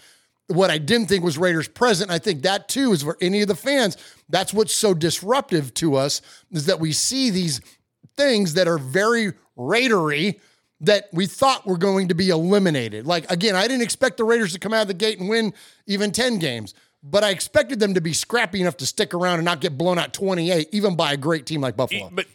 [0.48, 2.10] What I didn't think was Raiders present.
[2.10, 3.96] I think that too is for any of the fans.
[4.28, 7.60] That's what's so disruptive to us is that we see these
[8.16, 10.40] things that are very Raidery
[10.80, 13.06] that we thought were going to be eliminated.
[13.06, 15.52] Like again, I didn't expect the Raiders to come out of the gate and win
[15.86, 19.44] even 10 games, but I expected them to be scrappy enough to stick around and
[19.44, 22.10] not get blown out 28 even by a great team like Buffalo.
[22.12, 22.26] But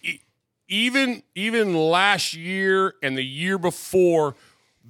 [0.67, 4.35] even even last year and the year before,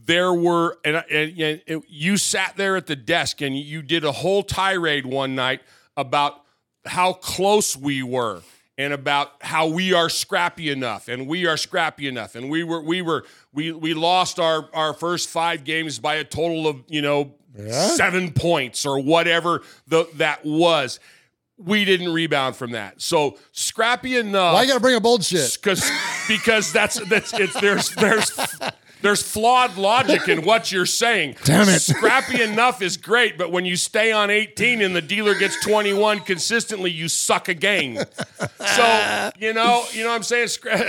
[0.05, 4.11] there were and, and, and you sat there at the desk and you did a
[4.11, 5.61] whole tirade one night
[5.97, 6.41] about
[6.85, 8.41] how close we were
[8.77, 12.35] and about how we are scrappy enough and we are scrappy enough.
[12.35, 16.23] And we were we were we we lost our our first five games by a
[16.23, 17.33] total of you know
[17.95, 20.99] seven points or whatever the that was
[21.57, 25.23] we didn't rebound from that so scrappy enough Why you got to bring up old
[25.23, 25.57] shit?
[25.61, 25.89] because
[26.27, 28.31] because that's that's it's there's there's
[29.01, 31.35] there's flawed logic in what you're saying.
[31.43, 31.79] Damn it.
[31.79, 36.21] Scrappy enough is great, but when you stay on 18 and the dealer gets 21
[36.21, 37.99] consistently, you suck a game.
[38.75, 40.47] So you know, you know what I'm saying.
[40.47, 40.87] Scra-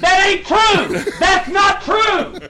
[0.00, 1.12] That ain't true.
[1.18, 2.48] That's not true.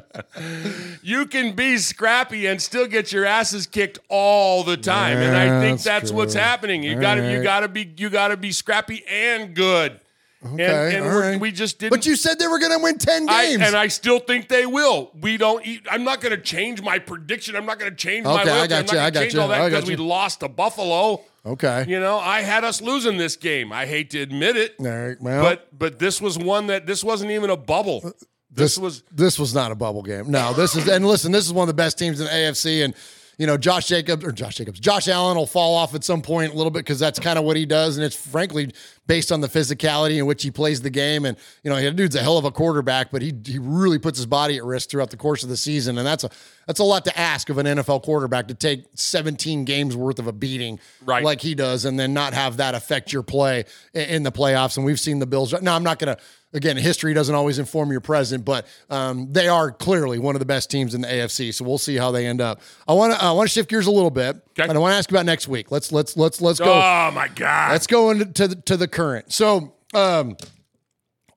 [1.02, 5.60] you can be scrappy and still get your asses kicked all the time, and I
[5.60, 6.82] think That's that's what's happening.
[6.82, 10.00] You All got to you got to be you got to be scrappy and good.
[10.42, 11.40] Okay, and and right.
[11.40, 11.90] we just didn't.
[11.90, 13.62] But you said they were going to win 10 I, games.
[13.62, 15.10] and I still think they will.
[15.20, 15.66] We don't.
[15.66, 17.56] Eat, I'm not going to change my prediction.
[17.56, 18.40] I'm not going to change my.
[18.40, 18.68] Okay, I loyalty.
[18.68, 21.20] got I'm not you, I got change you, all that because we lost to Buffalo.
[21.44, 21.84] okay.
[21.86, 23.70] You know, I had us losing this game.
[23.70, 25.20] I hate to admit it, All right.
[25.20, 28.00] Well, but but this was one that this wasn't even a bubble.
[28.02, 28.10] Uh,
[28.52, 30.30] This, was this was not a bubble game.
[30.30, 32.84] No, this is and listen, this is one of the best teams in the AFC
[32.84, 32.94] and
[33.40, 36.52] you know, Josh Jacobs or Josh Jacobs, Josh Allen will fall off at some point
[36.52, 38.70] a little bit because that's kind of what he does, and it's frankly
[39.10, 41.24] based on the physicality in which he plays the game.
[41.24, 44.18] And you know, the dude's a hell of a quarterback, but he he really puts
[44.18, 46.30] his body at risk throughout the course of the season, and that's a
[46.68, 50.28] that's a lot to ask of an NFL quarterback to take 17 games worth of
[50.28, 51.24] a beating Right.
[51.24, 54.76] like he does, and then not have that affect your play in the playoffs.
[54.76, 55.52] And we've seen the Bills.
[55.60, 56.22] Now, I'm not going to.
[56.52, 60.44] Again, history doesn't always inform your present, but um, they are clearly one of the
[60.44, 61.54] best teams in the AFC.
[61.54, 62.60] So we'll see how they end up.
[62.88, 64.68] I want to I want to shift gears a little bit, Okay.
[64.70, 65.70] and I want to ask about next week.
[65.70, 66.72] Let's let's let's let's go.
[66.72, 67.72] oh my god.
[67.72, 69.32] Let's go into to the, to the current.
[69.32, 70.36] So, um,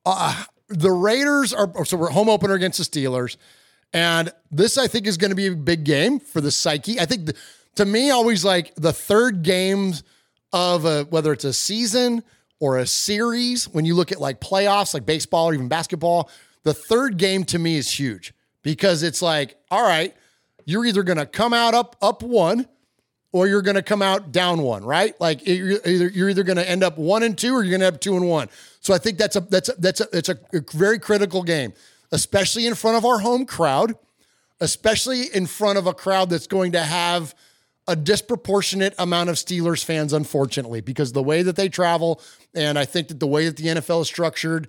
[0.06, 3.36] uh, the Raiders are so we're home opener against the Steelers,
[3.92, 7.00] and this I think is going to be a big game for the psyche.
[7.00, 7.34] I think the,
[7.76, 10.02] to me, always like the third games
[10.52, 12.22] of a whether it's a season
[12.60, 13.68] or a series.
[13.68, 16.30] When you look at like playoffs, like baseball or even basketball,
[16.62, 18.32] the third game to me is huge
[18.62, 20.14] because it's like, all right,
[20.64, 22.66] you're either going to come out up up one
[23.34, 25.20] or you're going to come out down one, right?
[25.20, 27.80] Like you're either you're either going to end up one and two, or you're going
[27.80, 28.48] to have two and one.
[28.78, 30.38] So I think that's a that's a, that's a, it's a
[30.72, 31.72] very critical game,
[32.12, 33.96] especially in front of our home crowd,
[34.60, 37.34] especially in front of a crowd that's going to have
[37.88, 42.20] a disproportionate amount of Steelers fans, unfortunately, because the way that they travel,
[42.54, 44.68] and I think that the way that the NFL is structured,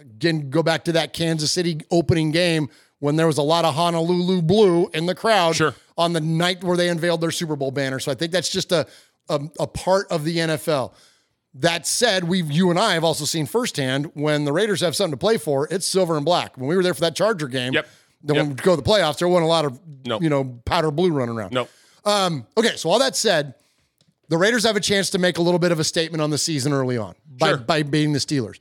[0.00, 3.74] again, go back to that Kansas City opening game when there was a lot of
[3.74, 5.74] Honolulu blue in the crowd Sure.
[5.98, 7.98] on the night where they unveiled their Super Bowl banner.
[8.00, 8.86] So I think that's just a
[9.28, 10.92] a, a part of the NFL.
[11.54, 15.12] That said, we've you and I have also seen firsthand when the Raiders have something
[15.12, 16.56] to play for, it's silver and black.
[16.56, 17.88] When we were there for that Charger game, Yep.
[18.22, 20.20] then when we go to the playoffs, there wasn't a lot of No.
[20.20, 21.52] you know powder blue running around.
[21.52, 21.66] no.
[22.04, 23.54] Um, okay, so all that said,
[24.28, 26.38] the Raiders have a chance to make a little bit of a statement on the
[26.38, 27.56] season early on by, Sure.
[27.58, 28.58] by beating the Steelers.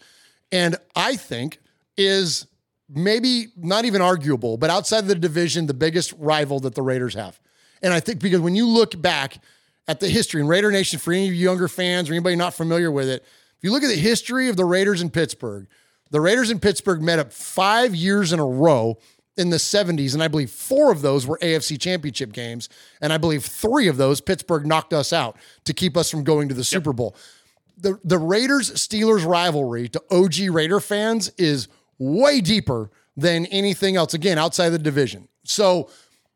[0.51, 1.59] And I think
[1.97, 2.47] is
[2.89, 7.13] maybe not even arguable, but outside of the division, the biggest rival that the Raiders
[7.13, 7.39] have.
[7.81, 9.39] And I think because when you look back
[9.87, 12.53] at the history in Raider Nation, for any of you younger fans or anybody not
[12.53, 13.23] familiar with it,
[13.57, 15.67] if you look at the history of the Raiders in Pittsburgh,
[16.11, 18.97] the Raiders in Pittsburgh met up five years in a row
[19.37, 22.69] in the 70s, and I believe four of those were AFC championship games.
[23.01, 26.47] And I believe three of those, Pittsburgh knocked us out to keep us from going
[26.49, 27.15] to the Super Bowl.
[27.77, 34.13] The, the Raiders Steelers rivalry to OG Raider fans is way deeper than anything else,
[34.13, 35.27] again, outside the division.
[35.43, 35.89] So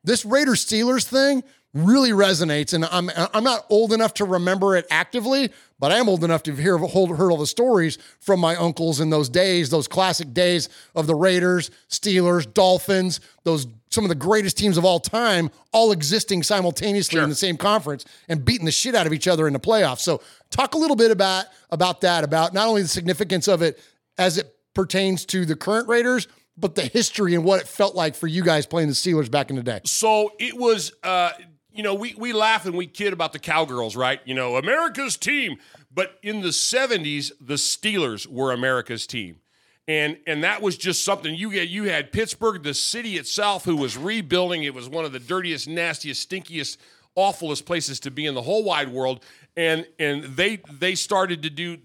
[0.04, 1.44] this Raiders Steelers thing
[1.74, 6.10] really resonates, and I'm I'm not old enough to remember it actively, but I am
[6.10, 9.70] old enough to hear hold, heard all the stories from my uncles in those days,
[9.70, 14.86] those classic days of the Raiders, Steelers, Dolphins, those some of the greatest teams of
[14.86, 19.14] all time, all existing simultaneously in the same conference and beating the shit out of
[19.14, 20.00] each other in the playoffs.
[20.00, 23.80] So, talk a little bit about about that, about not only the significance of it
[24.18, 28.16] as it pertains to the current Raiders, but the history and what it felt like
[28.16, 29.82] for you guys playing the Steelers back in the day.
[29.84, 31.32] So it was, uh,
[31.70, 34.22] you know, we, we laugh and we kid about the Cowgirls, right?
[34.24, 35.58] You know, America's team.
[35.94, 39.42] But in the 70s, the Steelers were America's team.
[39.86, 41.68] And, and that was just something you had.
[41.68, 44.64] You had Pittsburgh, the city itself, who was rebuilding.
[44.64, 46.78] It was one of the dirtiest, nastiest, stinkiest,
[47.16, 49.26] awfulest places to be in the whole wide world.
[49.58, 51.80] And and they they started to do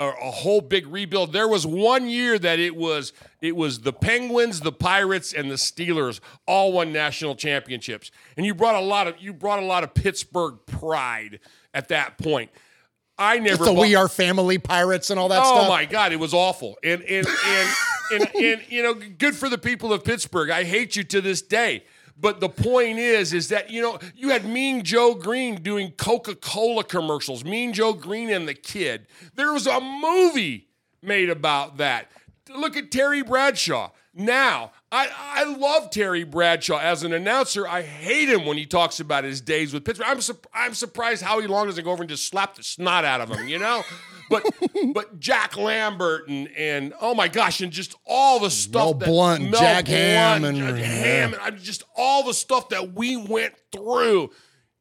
[0.00, 1.32] a, a whole big rebuild.
[1.32, 5.56] There was one year that it was it was the Penguins, the Pirates, and the
[5.56, 8.10] Steelers all won national championships.
[8.36, 11.40] And you brought a lot of you brought a lot of Pittsburgh pride
[11.74, 12.50] at that point.
[13.18, 15.68] I never the bought- We Are Family Pirates and all that oh stuff.
[15.68, 16.78] my god, it was awful.
[16.84, 17.68] And and and,
[18.12, 20.50] and and you know, good for the people of Pittsburgh.
[20.50, 21.84] I hate you to this day.
[22.20, 26.34] But the point is, is that you know you had Mean Joe Greene doing Coca
[26.34, 27.44] Cola commercials.
[27.44, 29.06] Mean Joe Greene and the Kid.
[29.34, 30.68] There was a movie
[31.02, 32.10] made about that.
[32.48, 33.90] Look at Terry Bradshaw.
[34.14, 37.68] Now, I, I love Terry Bradshaw as an announcer.
[37.68, 40.06] I hate him when he talks about his days with Pittsburgh.
[40.08, 43.20] I'm, sup- I'm surprised Howie Long doesn't go over and just slap the snot out
[43.20, 43.82] of him, you know?
[44.30, 44.44] But
[44.92, 49.06] but Jack Lambert and and oh my gosh, and just all the stuff Mel that
[49.06, 50.84] Blount, Mel Jack Blount, Hammond, Jack yeah.
[50.84, 54.30] Hammond, I just all the stuff that we went through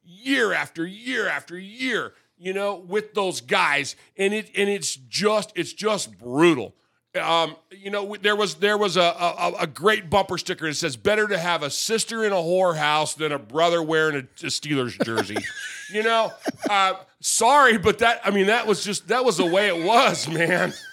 [0.04, 5.54] year after year after year, you know, with those guys, and it and it's just
[5.56, 6.76] it's just brutal.
[7.18, 10.96] Um, you know, there was there was a, a a great bumper sticker that says,
[10.98, 15.04] "Better to have a sister in a whorehouse than a brother wearing a, a Steelers
[15.04, 15.38] jersey."
[15.94, 16.32] you know,
[16.70, 20.28] uh, sorry, but that I mean that was just that was the way it was,
[20.28, 20.74] man.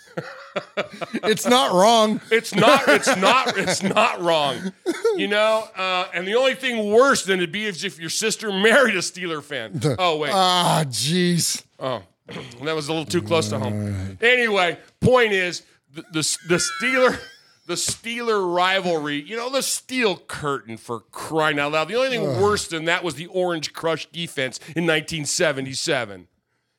[1.25, 2.21] It's not wrong.
[2.31, 2.87] It's not.
[2.87, 3.59] It's not.
[3.59, 4.73] It's not wrong.
[5.17, 5.69] You know.
[5.77, 9.01] Uh, and the only thing worse than it'd be is if your sister married a
[9.01, 9.81] Steeler fan.
[9.99, 10.31] Oh wait.
[10.33, 11.65] Ah, jeez.
[11.81, 12.03] Oh,
[12.63, 14.17] that was a little too close to home.
[14.21, 15.63] Anyway, point is
[15.95, 17.19] the the, the Steeler.
[17.67, 21.89] The Steeler rivalry, you know, the steel curtain for crying out loud.
[21.89, 26.29] The only thing worse than that was the Orange Crush defense in 1977.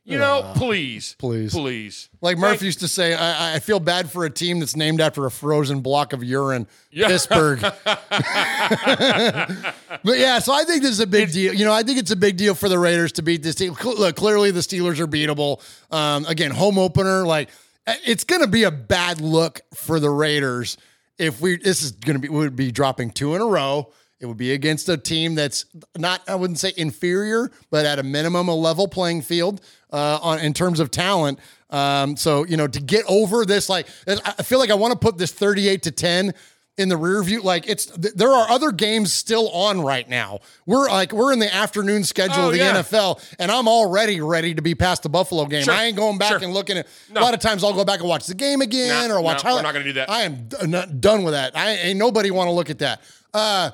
[0.04, 1.52] You know, please, Please.
[1.52, 2.10] please.
[2.22, 5.02] Like Murph Thank- used to say, I, I feel bad for a team that's named
[5.02, 6.68] after a frozen block of urine.
[6.92, 7.08] Yeah.
[7.08, 7.62] Pittsburgh.
[10.04, 11.54] but yeah, so I think this is a big deal.
[11.54, 13.74] You know, I think it's a big deal for the Raiders to beat this team.
[13.76, 15.62] Cl- Look, clearly the Steelers are beatable.
[15.92, 17.50] Um, again, home opener, like
[17.88, 20.78] it's going to be a bad look for the Raiders
[21.18, 21.58] if we.
[21.58, 23.92] This is going to be we would be dropping two in a row.
[24.20, 25.66] It would be against a team that's
[25.98, 29.60] not, I wouldn't say inferior, but at a minimum, a level playing field
[29.92, 31.40] uh, on in terms of talent.
[31.70, 34.94] Um, so you know, to get over this, like I I feel like I want
[34.94, 36.34] to put this thirty-eight to ten
[36.78, 37.42] in the rear view.
[37.42, 40.40] Like it's th- there are other games still on right now.
[40.66, 42.74] We're like we're in the afternoon schedule Oh, of the yeah.
[42.82, 45.64] NFL, and I'm already ready to be past the Buffalo game.
[45.64, 45.74] Sure.
[45.74, 46.44] I ain't going back Sure.
[46.44, 46.88] and looking at.
[47.10, 47.22] No.
[47.22, 49.44] A lot of times I'll go back and watch the game again No, or watch.
[49.44, 50.10] no, we're not gonna do that.
[50.10, 51.56] I am d- not done with that.
[51.58, 53.02] I ain't nobody want to look at that.
[53.34, 53.72] Uh,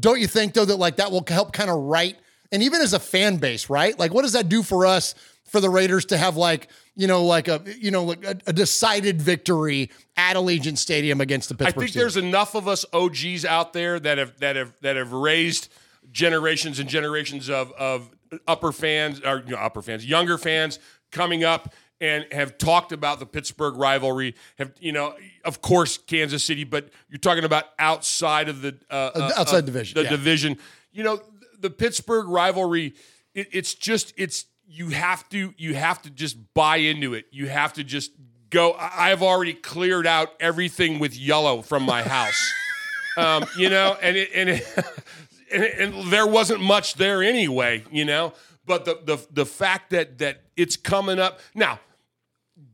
[0.00, 2.16] don't you think though that like that will help kind of right
[2.50, 3.98] and even as a fan base, right?
[3.98, 5.14] Like, what does that do for us
[5.52, 8.52] for the Raiders to have like you know like a you know like a, a
[8.52, 11.84] decided victory at Allegiant Stadium against the Pittsburgh.
[11.84, 15.12] I think there's enough of us OGs out there that have that have that have
[15.12, 15.68] raised
[16.10, 18.10] generations and generations of of
[18.48, 20.78] upper fans or you know, upper fans, younger fans
[21.10, 24.34] coming up and have talked about the Pittsburgh rivalry.
[24.56, 29.10] Have you know, of course, Kansas City, but you're talking about outside of the uh,
[29.14, 30.10] uh, outside of division, the yeah.
[30.10, 30.56] division.
[30.92, 31.20] You know,
[31.60, 32.94] the Pittsburgh rivalry.
[33.34, 37.26] It, it's just it's you have to you have to just buy into it.
[37.30, 38.12] You have to just
[38.50, 38.72] go.
[38.72, 42.52] I- I've already cleared out everything with yellow from my house.
[43.16, 44.64] um, you know, and it, and, it,
[45.52, 47.84] and it- and there wasn't much there anyway.
[47.90, 48.32] You know,
[48.66, 51.78] but the the the fact that that it's coming up now.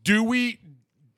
[0.03, 0.59] Do we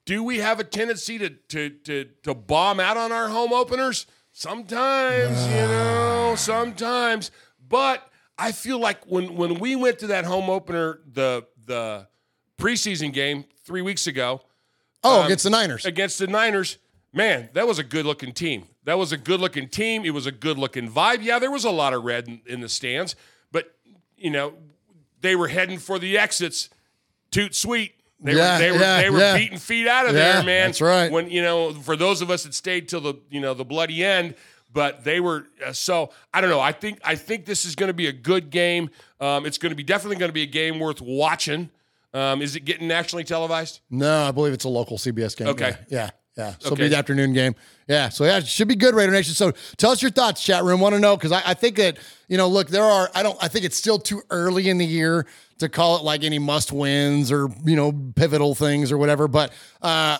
[0.06, 4.06] do we have a tendency to to to to bomb out on our home openers?
[4.32, 7.30] Sometimes, you know, sometimes.
[7.68, 8.09] But
[8.40, 12.08] I feel like when when we went to that home opener, the the
[12.58, 14.40] preseason game three weeks ago
[15.04, 15.84] oh um, against the Niners.
[15.84, 16.78] against the Niners,
[17.12, 18.66] man, that was a good looking team.
[18.84, 20.04] That was a good looking team.
[20.04, 21.22] It was a good looking vibe.
[21.22, 23.14] Yeah, there was a lot of red in, in the stands,
[23.52, 23.74] but
[24.16, 24.54] you know,
[25.20, 26.70] they were heading for the exits.
[27.30, 27.92] Toot sweet.
[28.22, 29.36] They Yeah, were they were yeah, they were yeah.
[29.36, 30.68] beating feet out of there, man.
[30.68, 31.10] that's right.
[31.12, 34.04] When you know, for those of us that stayed till the you know the bloody
[34.04, 34.34] end,
[34.72, 36.60] but they were uh, so I don't know.
[36.60, 38.90] I think I think this is going to be a good game.
[39.20, 41.70] Um, it's going to be definitely going to be a game worth watching.
[42.12, 43.80] Um, is it getting nationally televised?
[43.88, 45.48] no, I believe it's a local CBS game.
[45.48, 45.76] Okay.
[45.88, 46.04] Yeah.
[46.04, 46.10] yeah.
[46.36, 47.54] Yeah, so it'll be the afternoon game.
[47.86, 49.34] Yeah, so yeah, it should be good, Raider Nation.
[49.34, 50.80] So tell us your thoughts, chat room.
[50.80, 53.10] Want to know because I, I think that you know, look, there are.
[53.14, 53.36] I don't.
[53.42, 55.26] I think it's still too early in the year
[55.58, 59.28] to call it like any must wins or you know pivotal things or whatever.
[59.28, 59.52] But
[59.82, 60.18] uh,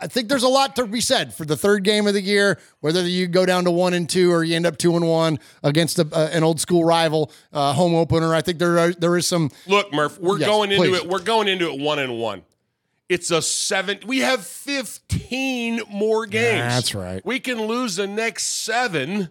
[0.00, 2.58] I, think there's a lot to be said for the third game of the year.
[2.80, 5.38] Whether you go down to one and two or you end up two and one
[5.62, 9.16] against a, uh, an old school rival uh, home opener, I think there are, there
[9.16, 9.50] is some.
[9.66, 10.98] Look, Murph, we're Yes, going into please.
[10.98, 11.08] it.
[11.08, 12.42] We're going into it one and one.
[13.08, 13.98] It's a seven.
[14.06, 16.60] We have fifteen more games.
[16.74, 17.24] That's right.
[17.24, 19.30] We can lose the next seven,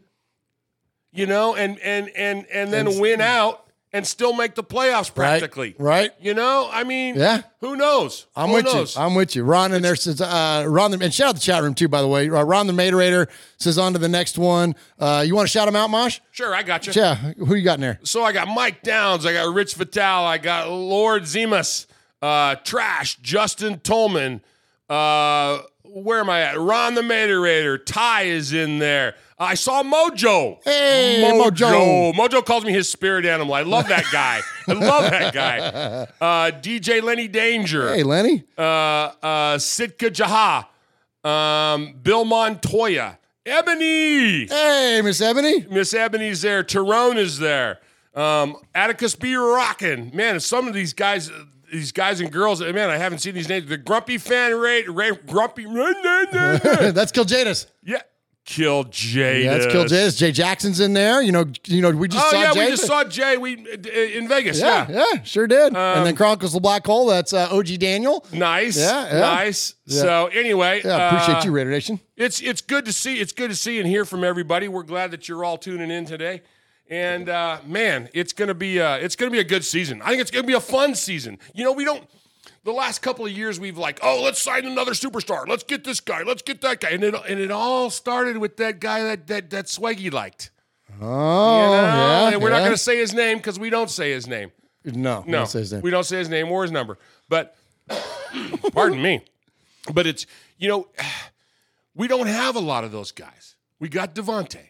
[1.12, 3.67] you know, and and and and then win out
[3.98, 5.76] and still make the playoffs practically.
[5.80, 6.12] right.
[6.22, 7.42] You know, I mean, Yeah.
[7.62, 8.28] Who knows?
[8.36, 8.96] I'm Who with knows?
[8.96, 9.02] you.
[9.02, 9.44] I'm with you.
[9.44, 12.02] Ron in there says, uh, Ron, the, and shout out the chat room too, by
[12.02, 12.30] the way.
[12.30, 14.76] Uh, Ron the Materator says on to the next one.
[15.00, 16.20] Uh, you want to shout him out, Mosh?
[16.32, 16.94] sure, I got you.
[16.96, 17.16] Yeah.
[17.16, 18.00] Who you got in there?
[18.04, 21.88] So I got Mike Downs, I got Rich Vital, I got Lord Zemus,
[22.22, 24.42] uh, Trash, Justin Tolman.
[24.90, 26.60] Uh, where am I at?
[26.60, 27.84] Ron the Materator.
[27.84, 29.16] Ty is in there.
[29.40, 30.58] I saw Mojo.
[30.64, 32.14] Hey, Mojo.
[32.14, 33.54] Mojo calls me his spirit animal.
[33.54, 34.42] I love that guy.
[34.68, 35.60] I love that guy.
[35.60, 37.94] Uh, DJ Lenny Danger.
[37.94, 38.44] Hey, Lenny.
[38.58, 40.66] uh, uh, Sitka Jaha.
[41.24, 43.20] Um, Bill Montoya.
[43.46, 44.48] Ebony.
[44.48, 45.66] Hey, Miss Ebony.
[45.70, 46.64] Miss Ebony's there.
[46.64, 47.80] Tyrone is there.
[48.16, 49.36] Um, Atticus B.
[49.36, 50.10] Rockin.
[50.14, 51.32] Man, some of these guys,
[51.72, 53.68] these guys and girls, man, I haven't seen these names.
[53.68, 55.66] The Grumpy Fan Rate, Ray, Grumpy.
[56.92, 57.68] That's Kill Jadis.
[57.84, 58.02] yeah.
[58.46, 59.44] Kill Jadis.
[59.44, 60.16] Yeah, that's Kill Jadis.
[60.16, 61.22] Jay Jackson's in there.
[61.22, 62.64] You know, you know, we just Oh saw yeah, Jay.
[62.64, 63.36] we just saw Jay.
[63.36, 63.56] We
[64.16, 64.62] in Vegas.
[64.62, 65.76] yeah, Yeah, yeah, sure did.
[65.76, 67.08] and then Chronicles of the Black Hole.
[67.08, 68.26] That's uh, OG Daniel.
[68.32, 68.78] nice.
[68.80, 69.20] Yeah, yeah.
[69.20, 69.76] nice.
[69.88, 72.00] So anyway, Yeah, appreciate uh, you, Raider Nation.
[72.16, 73.20] It's it's good to see.
[73.20, 74.70] It's good to see and hear from everybody.
[74.70, 76.42] We're glad that you're all tuning in today.
[76.90, 80.02] And uh, man, it's gonna be uh, it's gonna be a good season.
[80.02, 81.38] I think it's gonna be a fun season.
[81.54, 82.04] You know, we don't.
[82.64, 85.48] The last couple of years, we've like, oh, let's sign another superstar.
[85.48, 86.24] Let's get this guy.
[86.24, 86.90] Let's get that guy.
[86.90, 90.52] And it and it all started with that guy that that that Swaggy liked.
[91.02, 91.82] Oh, You know?
[91.82, 92.30] yeah.
[92.30, 94.52] And we're not gonna say his name because we don't say his name.
[94.86, 95.82] No, No, don't say his name.
[95.82, 96.98] we don't say his name or his number.
[97.28, 97.56] But
[98.74, 99.24] pardon me.
[99.94, 100.26] But it's
[100.58, 100.88] you know,
[101.96, 103.56] we don't have a lot of those guys.
[103.80, 104.70] We got Davante.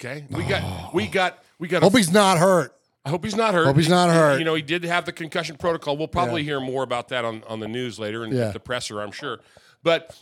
[0.00, 1.82] Okay, we got we got we got.
[1.82, 2.74] Hope he's not hurt.
[3.04, 3.66] I hope he's not hurt.
[3.66, 4.38] Hope he's not hurt.
[4.40, 5.96] You know, he did have the concussion protocol.
[5.96, 6.46] We'll probably Yeah.
[6.46, 8.50] hear more about that on, on the news later and Yeah.
[8.50, 9.38] the presser, I'm sure.
[9.82, 10.14] But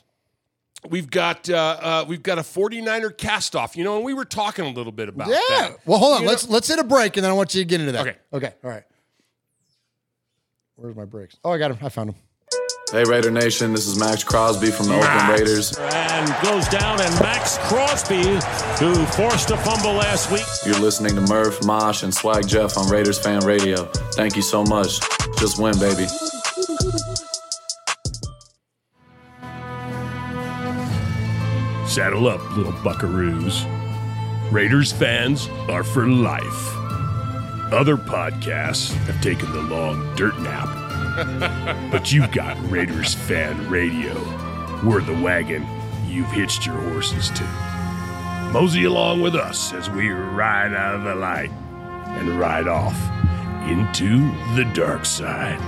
[0.89, 3.77] we've got uh, uh, we've got a 49er cast off.
[3.77, 5.39] You know, and we were talking a little bit about Yeah.
[5.51, 5.79] that.
[5.87, 6.23] Well, hold on.
[6.23, 8.07] You let's let's hit a break, and then I want you to get into that.
[8.07, 8.17] Okay.
[8.33, 8.53] Okay.
[8.63, 8.85] All right.
[10.77, 11.37] Where's my breaks?
[11.45, 11.79] Oh, I got him.
[11.83, 12.17] I found him.
[12.91, 15.77] Hey Raider Nation, this is Maxx Crosby from the Oakland Raiders.
[15.77, 18.23] and goes down, and Maxx Crosby,
[18.83, 20.47] who forced a fumble last week.
[20.65, 23.85] You're listening to Murf, Mosh, and Swag Jeff on Raiders Fan Radio.
[24.13, 25.01] Thank you so much.
[25.39, 26.07] Just win, baby.
[31.87, 33.65] Saddle up, little buckaroos.
[34.53, 36.78] Raiders fans are for life.
[37.71, 40.69] Other podcasts have taken the long dirt nap.
[41.93, 44.15] but you've got Raiders Fan Radio.
[44.85, 45.67] We're the wagon
[46.07, 47.45] you've hitched your horses to.
[48.53, 52.97] Mosey along with us as we ride out of the light and ride off
[53.69, 54.19] into
[54.57, 55.61] the dark side.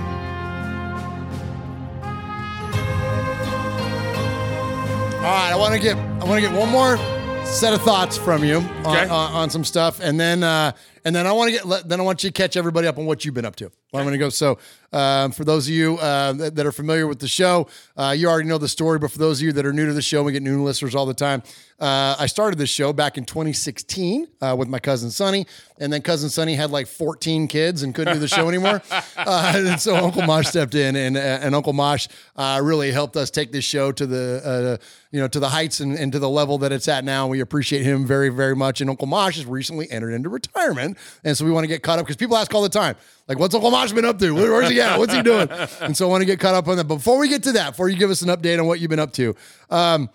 [5.17, 6.97] All right, I want to get I want to get one more
[7.45, 9.03] set of thoughts from you on, Okay.
[9.07, 10.71] on, on some stuff, and then uh,
[11.05, 13.05] and then I want to get then I want you to catch everybody up on
[13.05, 13.71] what you've been up to.
[13.93, 14.29] I'm going to go.
[14.29, 14.57] So
[14.93, 18.29] um, for those of you uh, that, that are familiar with the show, uh, you
[18.29, 18.99] already know the story.
[18.99, 20.95] But for those of you that are new to the show, we get new listeners
[20.95, 21.43] all the time.
[21.81, 25.47] Uh, I started this show back in 2016 uh, with my cousin Sonny,
[25.79, 28.83] and then cousin Sonny had like 14 kids and couldn't do the show anymore.
[29.17, 33.31] uh, and so Uncle Mosh stepped in, and and Uncle Mosh uh, really helped us
[33.31, 36.29] take this show to the uh, you know to the heights and, and to the
[36.29, 37.25] level that it's at now.
[37.25, 38.79] We appreciate him very very much.
[38.79, 40.90] And Uncle Mosh has recently entered into retirement,
[41.23, 42.95] and so we want to get caught up because people ask all the time,
[43.27, 44.31] like, "What's Uncle Mosh been up to?
[44.33, 44.97] Where- Where's he at?
[44.99, 45.47] What's he doing?"
[45.81, 46.85] And so I want to get caught up on that.
[46.85, 48.99] Before we get to that, before you give us an update on what you've been
[48.99, 49.35] up to.
[49.69, 50.09] Um,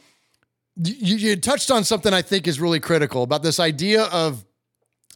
[0.82, 4.44] you, you touched on something I think is really critical about this idea of,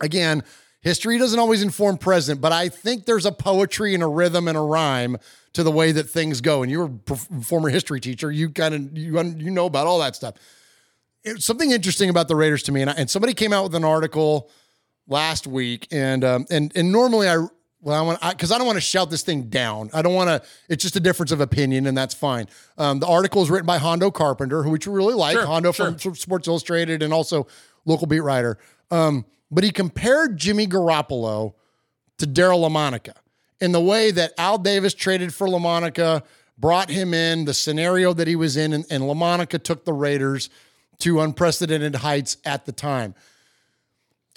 [0.01, 0.42] again,
[0.81, 4.57] history doesn't always inform present, but I think there's a poetry and a rhythm and
[4.57, 5.18] a rhyme
[5.53, 6.62] to the way that things go.
[6.62, 10.17] And you're a former history teacher, you kind of you you know about all that
[10.17, 10.35] stuff.
[11.25, 13.75] It's something interesting about the Raiders to me, and, I, and somebody came out with
[13.75, 14.50] an article
[15.11, 17.46] last week, and um, and and normally I
[17.83, 19.90] well I want to, because I, don't want to shout this thing down.
[19.92, 20.48] I don't want to.
[20.71, 22.46] It's just a difference of opinion, and that's fine.
[22.79, 25.37] Um, the article is written by Hondo Carpenter, who which we really like.
[25.37, 25.98] Sure, Hondo sure.
[25.98, 27.46] from Sports Illustrated and also
[27.85, 28.56] local beat writer.
[28.90, 31.54] Um, but he compared Jimmy Garoppolo
[32.19, 33.15] to Daryle Lamonica
[33.61, 36.23] in the way that Al Davis traded for Lamonica
[36.58, 40.50] brought him in, the scenario that he was in, and, and LaMonica took the Raiders
[40.98, 43.15] to unprecedented heights at the time.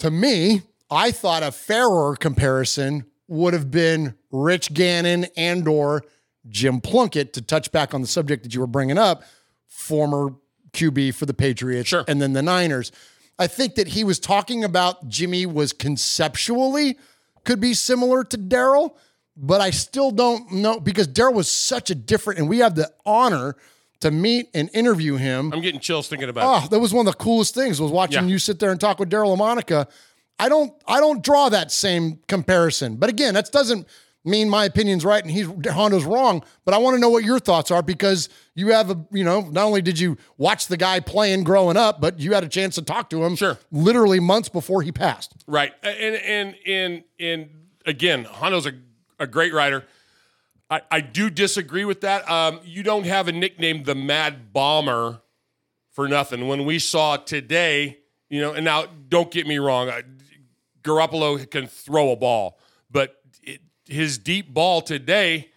[0.00, 6.04] To me, I thought a fairer comparison would have been Rich Gannon and or
[6.48, 9.22] Jim Plunkett to touch back on the subject that you were bringing up,
[9.66, 10.34] former
[10.72, 12.04] QB for the Patriots Sure.
[12.06, 12.92] and then the Niners.
[13.38, 16.98] I think that he was talking about Jimmy was conceptually
[17.44, 18.94] could be similar to Daryle,
[19.36, 22.92] but I still don't know because Daryle was such a different, and we have the
[23.04, 23.56] honor
[24.04, 25.50] to meet and interview him.
[25.52, 26.64] I'm getting chills thinking about ah, it.
[26.64, 28.30] Oh, that was one of the coolest things was watching Yeah.
[28.30, 29.88] you sit there and talk with Daryle Lamonica.
[30.38, 32.96] I don't I don't draw that same comparison.
[32.96, 33.88] But again, that doesn't
[34.26, 36.44] mean my opinion's right and he's Hondo's wrong.
[36.66, 39.40] But I want to know what your thoughts are because you have a you know,
[39.40, 42.74] not only did you watch the guy playing growing up, but you had a chance
[42.74, 43.58] to talk to him Sure.
[43.72, 45.32] literally months before he passed.
[45.46, 45.72] Right.
[45.82, 47.48] And and and and
[47.86, 48.72] again, Hondo's a,
[49.18, 49.84] a great writer.
[50.74, 52.28] I, I do disagree with that.
[52.28, 55.20] Um, you don't have a nickname the Mad Bomber
[55.92, 56.48] for nothing.
[56.48, 57.98] When we saw today,
[58.28, 60.02] you know, and now don't get me wrong, uh,
[60.82, 62.58] Garoppolo can throw a ball,
[62.90, 65.50] but it, his deep ball today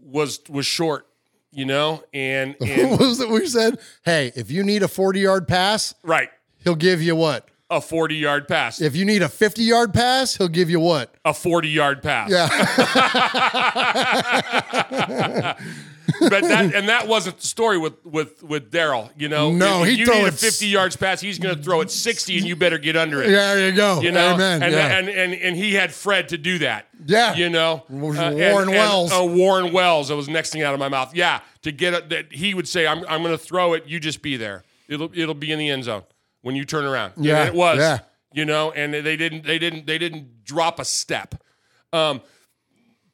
[0.00, 1.08] was was short,
[1.50, 3.80] you know, and, what and was it we said?
[4.04, 6.30] Hey, if you need a 40 yard pass, right,
[6.62, 7.48] he'll give you what?
[7.68, 11.12] A 40 yard pass, If you need a 50 yard pass, he'll give you what?
[11.24, 12.30] a 40 yard pass.
[12.30, 12.46] Yeah.
[16.20, 19.10] but that and that wasn't the story with with with Daryle.
[19.16, 21.60] You know, No, if, if he'd you need a fifty yards pass, he's going to
[21.62, 23.30] throw it sixty, and you better get under it.
[23.30, 24.00] Yeah, there you go.
[24.00, 24.62] You know, Amen.
[24.62, 24.98] and, yeah.
[24.98, 26.86] and and and he had Fred to do that.
[27.04, 27.34] Yeah.
[27.34, 29.12] you know, Uh, Warren and- Wells.
[29.12, 30.08] uh, Warren Wells.
[30.08, 31.12] That was the next thing out of my mouth.
[31.14, 33.86] Yeah, to get it, that he would say, "I'm I'm going to throw it.
[33.86, 34.62] You just be there.
[34.88, 36.04] It'll it'll be in the end zone
[36.46, 37.78] when you turn around." Yeah, and it was.
[37.78, 37.98] yeah.
[38.32, 41.34] You know, and they didn't they didn't they didn't drop a step.
[41.92, 42.20] Um,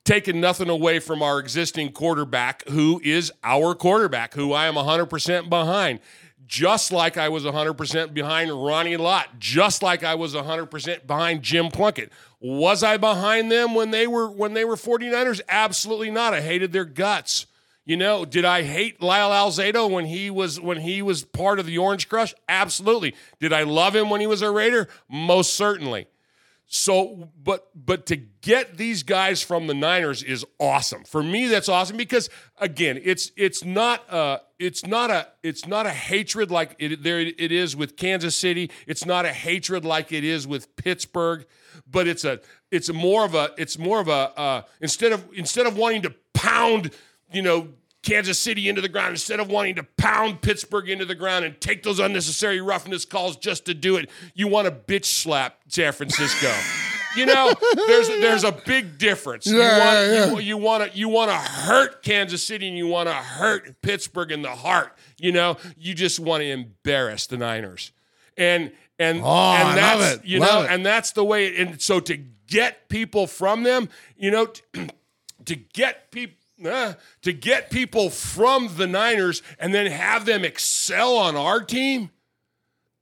[0.05, 5.49] taking nothing away from our existing quarterback, who is our quarterback, who I am 100%
[5.49, 6.01] behind.
[6.45, 11.68] Just like I was 100% behind Ronnie Lott, just like I was 100% behind Jim
[11.68, 12.11] Plunkett.
[12.41, 15.41] Was I behind them when they were when they were 49ers?
[15.49, 16.35] Absolutely not.
[16.35, 17.47] I hated their guts.
[17.85, 21.66] You know, did I hate Lyle Alzado when he was when he was part of
[21.66, 22.33] the Orange Crush?
[22.49, 23.14] Absolutely.
[23.41, 24.89] Did I love him when he was a Raider?
[25.09, 26.07] Most certainly.
[26.74, 31.05] So, but but to get these guys from the Niners is awesome.
[31.05, 35.85] For me, that's awesome because again, it's it's not a it's not a it's not
[35.85, 38.70] a hatred like it there it is with Kansas City.
[38.87, 41.45] It's not a hatred like it is with Pittsburgh,
[41.87, 45.66] but it's a it's more of a it's more of a uh, instead of instead
[45.66, 46.91] of wanting to pound
[47.33, 47.68] you know
[48.03, 51.61] Kansas City into the ground instead of wanting to pound Pittsburgh into the ground and
[51.61, 54.11] take those unnecessary roughness calls just to do it.
[54.35, 56.53] You want to bitch slap San Francisco.
[57.16, 57.53] you know,
[57.87, 59.47] there's there's a big difference.
[59.47, 60.30] Yeah, you want yeah, yeah.
[60.33, 63.80] you, you want to you want to hurt Kansas City and you want to hurt
[63.83, 64.97] Pittsburgh in the heart.
[65.18, 67.93] You know, you just want to embarrass the Niners.
[68.37, 70.24] And and Oh, and love that's it.
[70.24, 70.74] you Love know, it.
[70.74, 71.57] and that's the way.
[71.57, 72.16] And so to
[72.49, 74.47] get people from them, you know,
[75.45, 76.37] to get people.
[76.62, 82.10] To get people from the Niners and then have them excel on our team,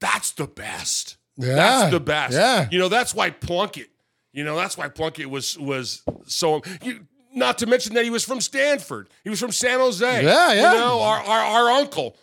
[0.00, 1.16] that's the best.
[1.36, 2.34] Yeah, That's the best.
[2.34, 2.68] yeah.
[2.70, 3.88] You know, that's why Plunkett,
[4.32, 8.24] you know, that's why Plunkett was was so you, not to mention that he was
[8.24, 9.08] from Stanford.
[9.24, 10.24] He was from San Jose.
[10.24, 10.72] Yeah, yeah.
[10.72, 12.16] You know, our, our, our uncle,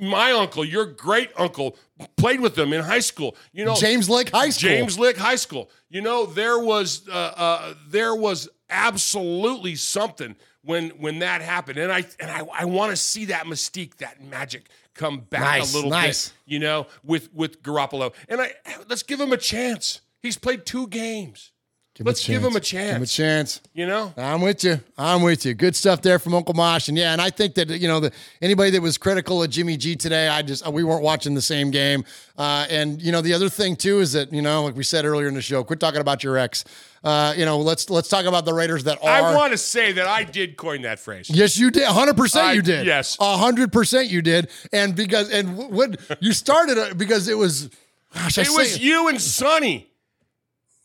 [0.00, 1.76] my uncle, your great uncle,
[2.16, 3.36] played with them in high school.
[3.52, 4.70] You know, James Lake High School.
[4.70, 5.70] James Lick High School.
[5.88, 10.34] You know, there was uh, uh, there was absolutely something
[10.64, 14.22] when when that happened, and I and I, I want to see that mystique, that
[14.22, 16.28] magic come back Nice, a little nice.
[16.28, 16.36] bit.
[16.46, 18.52] You know, with with Garoppolo, and I
[18.88, 20.00] let's give him a chance.
[20.22, 21.52] He's played two games.
[21.94, 22.88] Give let's give him a chance.
[22.88, 23.60] Give him a chance.
[23.72, 24.80] You know, I'm with you.
[24.98, 25.54] I'm with you.
[25.54, 26.88] Good stuff there from Uncle Mosh.
[26.88, 28.10] And yeah, and I think that you know the
[28.42, 31.70] anybody that was critical of Jimmy G today, I just we weren't watching the same
[31.70, 32.04] game.
[32.36, 35.04] Uh, and you know the other thing too is that you know like we said
[35.04, 36.64] earlier in the show, quit talking about your ex.
[37.04, 39.08] Uh, you know let's let's talk about the Raiders that are.
[39.08, 41.30] I want to say that I did coin that phrase.
[41.30, 41.86] Yes, you did.
[41.86, 42.86] 100% you did.
[42.86, 43.16] yes.
[43.18, 44.50] 100% you did.
[44.72, 47.70] And because, and what you started because it was,
[48.12, 49.90] gosh, I It was you and Sonny.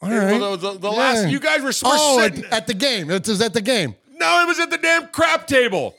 [0.02, 0.40] All right.
[0.40, 0.98] Well, the, the, the Yeah.
[0.98, 3.10] last you guys were, were Oh, at, at the game.
[3.10, 3.96] It was at the game.
[4.18, 5.96] No, it was at the damn crap table.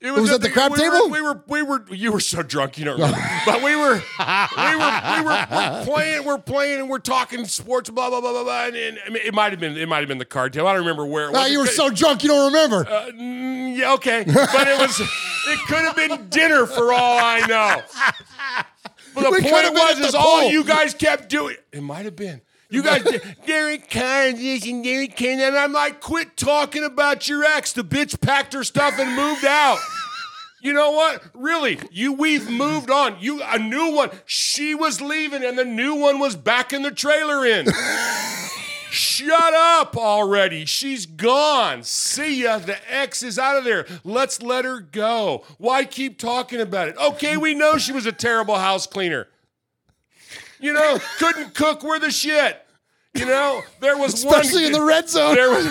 [0.00, 1.10] It was at the crap we table?
[1.10, 3.18] Were, we were, we were, you were so drunk you don't remember.
[3.44, 7.90] but we were, we were, we were, we're playing, we're playing, and we're talking sports,
[7.90, 8.64] blah blah blah blah blah.
[8.64, 10.68] And, and I mean, it might have been, it might have been the card table.
[10.68, 11.26] I don't remember where.
[11.26, 11.50] it was.
[11.52, 12.88] you were so drunk you don't remember.
[12.90, 17.40] uh, mm, yeah, okay, but it was, it could have been dinner for all I
[17.40, 17.82] know.
[19.14, 21.56] But the We point was, is the all you guys kept doing.
[21.72, 22.40] It might have been.
[22.70, 23.02] You guys,
[23.46, 27.72] Derek Carr and Derek Carr, and I'm like, quit talking about your ex.
[27.72, 29.78] The bitch packed her stuff and moved out.
[30.62, 31.24] You know what?
[31.34, 33.16] Really, you we've moved on.
[33.18, 34.10] You a new one.
[34.24, 37.66] She was leaving, and the new one was back in the trailer in.
[38.90, 40.64] Shut up already.
[40.64, 41.82] She's gone.
[41.82, 42.58] See ya.
[42.58, 43.86] The ex is out of there.
[44.04, 45.44] Let's let her go.
[45.58, 46.96] Why keep talking about it?
[46.98, 49.28] Okay, we know she was a terrible house cleaner.
[50.60, 52.64] You know, couldn't cook worth a shit.
[53.14, 55.34] You know, there was one Especially in the red zone.
[55.34, 55.66] There was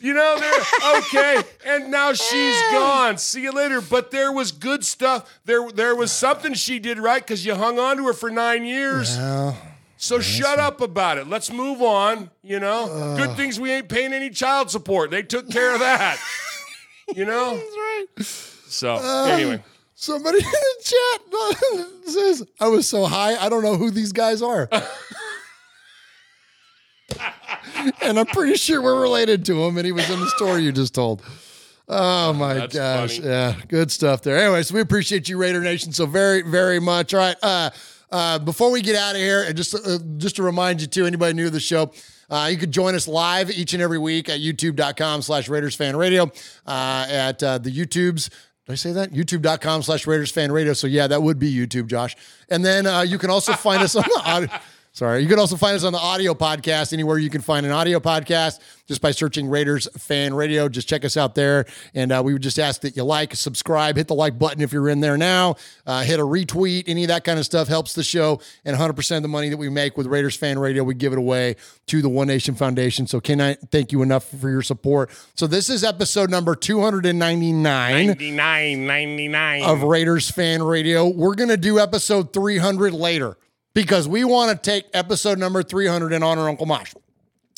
[0.00, 3.16] You know, there okay, and now she's gone.
[3.16, 3.80] See you later.
[3.80, 5.40] But there was good stuff.
[5.46, 8.64] There, there was something she did right because you hung on to her for nine
[8.66, 9.16] years.
[9.16, 9.56] Well,
[9.96, 11.26] So shut up about it.
[11.26, 12.28] Let's move on.
[12.42, 15.10] You know, good things we ain't paying any child support.
[15.10, 16.18] They took care of that.
[17.16, 17.54] you know.
[18.16, 18.26] That's right.
[18.68, 18.96] So
[19.26, 19.62] anyway,
[20.04, 21.20] somebody in the chat
[22.06, 24.68] says, I was so high, I don't know who these guys are.
[28.02, 30.72] and I'm pretty sure we're related to him, and he was in the story you
[30.72, 31.22] just told.
[31.88, 33.16] Oh my That's gosh.
[33.18, 33.28] funny.
[33.28, 34.38] Yeah, good stuff there.
[34.38, 37.12] Anyways, we appreciate you, Raider Nation, so very, very much.
[37.12, 37.36] All right.
[37.42, 37.70] Uh
[38.14, 41.04] uh, before we get out of here, and just uh, just to remind you too,
[41.04, 41.90] anybody new to the show,
[42.30, 45.96] uh, you could join us live each and every week at youtube.com slash Raiders Fan
[45.96, 46.30] Radio,
[46.64, 48.30] uh, at uh, the YouTubes.
[48.66, 49.12] Did I say that?
[49.12, 50.72] YouTube.com slash Raiders Fan Radio.
[50.72, 52.16] So yeah, that would be YouTube, Josh.
[52.48, 54.48] And then uh, you can also find us on the audio.
[54.94, 55.22] Sorry.
[55.22, 57.98] You can also find us on the audio podcast anywhere you can find an audio
[57.98, 60.68] podcast just by searching Raiders Fan Radio.
[60.68, 61.66] Just check us out there.
[61.94, 64.72] And uh, we would just ask that you like, subscribe, hit the like button if
[64.72, 67.94] you're in there now, uh, hit a retweet, any of that kind of stuff helps
[67.94, 68.40] the show.
[68.64, 71.18] And 100% of the money that we make with Raiders Fan Radio, we give it
[71.18, 71.56] away
[71.88, 73.08] to the One Nation Foundation.
[73.08, 75.10] So can I thank you enough for your support?
[75.34, 79.62] So this is episode number 299 99, 99.
[79.64, 81.08] of Raiders Fan Radio.
[81.08, 83.36] We're going to do episode 300 later
[83.74, 86.94] because we want to take episode number 300 and honor Uncle Mosh.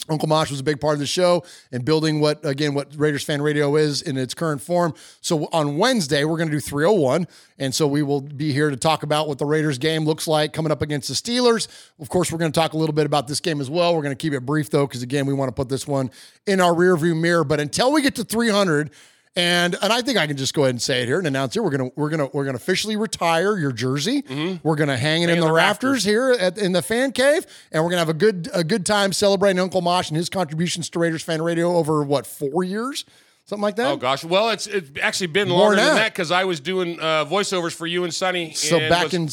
[0.08, 1.42] Uncle Mosh was a big part of the show
[1.72, 4.94] and building what, again, what Raiders Fan Radio is in its current form.
[5.20, 7.26] So on Wednesday, we're going to do 301.
[7.58, 10.52] And so we will be here to talk about what the Raiders game looks like
[10.52, 11.66] coming up against the Steelers.
[11.98, 13.96] Of course, we're going to talk a little bit about this game as well.
[13.96, 16.10] We're going to keep it brief, though, because, again, we want to put this one
[16.46, 17.42] in our rearview mirror.
[17.42, 18.90] But until we get to 300,
[19.36, 21.54] and and I think I can just go ahead and say it here and announce
[21.56, 21.60] it.
[21.62, 24.24] We're gonna we're gonna we're gonna officially retire your jersey.
[24.62, 27.90] We're gonna hang it in the, rafters, here at, in the fan cave, and we're
[27.90, 31.22] gonna have a good a good time celebrating Uncle Mosh and his contributions to Raiders
[31.22, 33.04] fan radio over what four years,
[33.46, 33.86] something like that.
[33.86, 36.12] Oh gosh, well it's it's actually been More longer than than that.
[36.12, 38.52] because I was doing uh, voiceovers for you and Sonny.
[38.52, 39.32] So and back was in on the-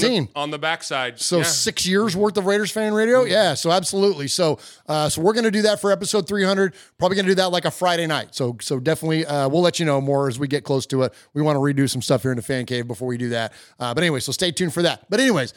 [0.00, 0.28] 16.
[0.36, 1.20] on the, backside.
[1.20, 1.42] So yeah.
[1.44, 3.54] six years worth of Raiders fan radio, yeah.
[3.54, 4.28] So absolutely.
[4.28, 6.74] So uh, so we're gonna do that for episode 300.
[6.98, 8.34] Probably gonna do that like a Friday night.
[8.34, 11.14] So so definitely uh, we'll let you know more as we get close to it.
[11.32, 13.52] We want to redo some stuff here in the fan cave before we do that.
[13.78, 15.04] Uh, but anyway, so stay tuned for that.
[15.10, 15.54] But anyways,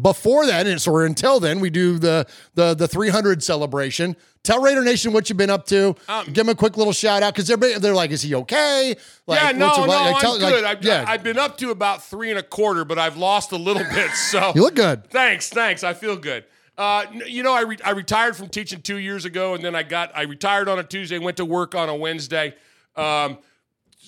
[0.00, 4.16] before that, and so until then, we do the the the 300 celebration.
[4.44, 5.94] Tell Raider Nation what you've been up to.
[6.26, 8.96] Give them a quick little shout out because they're they're like, is he okay?
[9.26, 10.64] Like, yeah, no, no, like, I'm tell- like, good.
[10.64, 13.56] I've, yeah, I've been up to about three and a quarter, but I've lost a
[13.56, 14.10] little bit.
[14.14, 15.10] So you look good.
[15.10, 15.82] Thanks, thanks.
[15.82, 16.44] I feel good.
[16.76, 19.82] Uh, you know, I, re- I retired from teaching two years ago, and then I
[19.82, 22.54] got I retired on a Tuesday, went to work on a Wednesday,
[22.94, 23.38] um,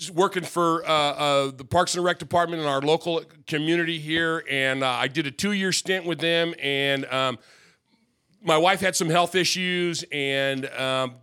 [0.09, 4.82] working for uh, uh, the Parks and Rec department in our local community here, and
[4.82, 7.38] uh, I did a two year stint with them, and um,
[8.42, 11.16] my wife had some health issues and um,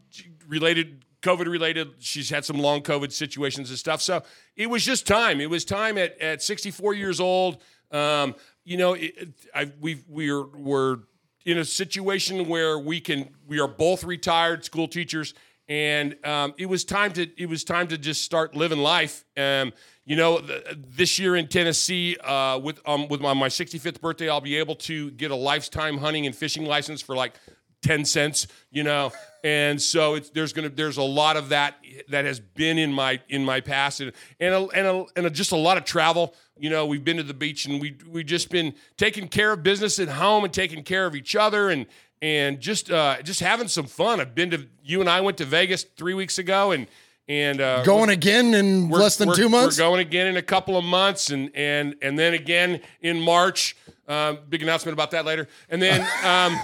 [0.48, 1.94] related COVID related.
[2.00, 4.02] She's had some long COVID situations and stuff.
[4.02, 4.22] So
[4.56, 5.42] it was just time.
[5.42, 7.62] It was time at, at 64 years old.
[7.92, 10.98] Um, you know, it- I, we we're we're
[11.46, 15.34] in a situation where we can we are both retired school teachers,
[15.70, 19.26] and um, it was time to it was time to just start living life.
[19.36, 19.74] Um,
[20.06, 24.30] you know, th- this year in Tennessee, uh, with um, with my, my 65th birthday,
[24.30, 27.34] I'll be able to get a lifetime hunting and fishing license for like
[27.82, 29.12] 10 cents, you know.
[29.44, 31.76] And so there's gonna there's a lot of that
[32.10, 35.30] that has been in my in my past and and a, and, a, and a,
[35.30, 36.34] just a lot of travel.
[36.58, 39.64] You know, we've been to the beach and we we just been taking care of
[39.64, 41.86] business at home and taking care of each other and
[42.22, 44.20] and just uh, just having some fun.
[44.20, 46.88] I've been to you and I went to Vegas three weeks ago and
[47.30, 49.78] and uh, Going again in less than two months.
[49.78, 53.76] We're going again in a couple of months, and and and then again in March.
[54.08, 55.50] Um, big announcement about that later.
[55.70, 56.58] And then, um,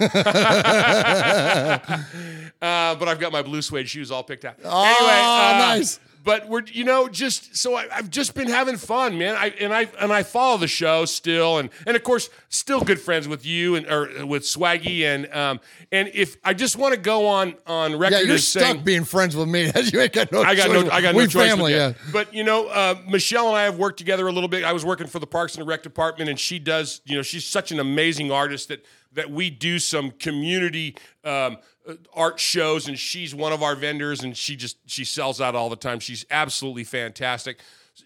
[2.62, 4.56] uh, but I've got my blue suede shoes all picked out.
[4.64, 6.00] Oh, anyway, uh, nice.
[6.24, 9.36] But we're you know just so I, I've just been having fun, man.
[9.36, 13.00] I and I and I follow the show still, and and of course still good
[13.00, 15.60] friends with you and or with Swaggy and um
[15.92, 19.04] and if I just want to go on on record Yeah, you're stuck saying being
[19.04, 19.70] friends with me.
[19.92, 20.42] you ain't got no.
[20.42, 20.84] I got choice.
[20.84, 21.48] no, I got no we choice.
[21.48, 21.72] family.
[21.72, 21.92] Yeah.
[22.12, 24.64] But you know, uh, Michelle and I have worked together a little bit.
[24.64, 27.02] I was working for the Parks and Rec department, and she does.
[27.04, 28.84] You know, she's such an amazing artist that
[29.14, 31.58] that we do some community um,
[31.88, 35.54] uh, art shows, and she's one of our vendors, and she just she sells out
[35.54, 36.00] all the time.
[36.00, 37.58] She's absolutely fantastic.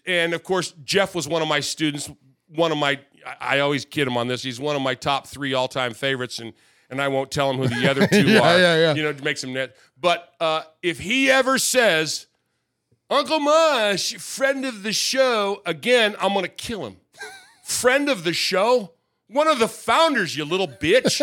[0.05, 2.09] And of course, Jeff was one of my students.
[2.47, 2.99] One of my,
[3.39, 4.41] I always kid him on this.
[4.43, 6.53] He's one of my top three all time favorites, and
[6.89, 8.59] and I won't tell him who the other two Yeah, are.
[8.59, 8.93] yeah, yeah.
[8.95, 9.75] You know, to make some net.
[9.99, 12.27] But uh, if he ever says,
[13.09, 16.97] Uncle Mosh, friend of the show, again, I'm to kill him.
[17.63, 18.93] friend of the show?
[19.29, 21.21] One of the founders, you little bitch.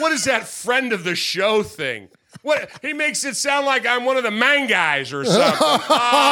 [0.00, 2.08] what is that friend of the show thing?
[2.42, 5.80] What he makes it sound like I'm one of the man guys or something.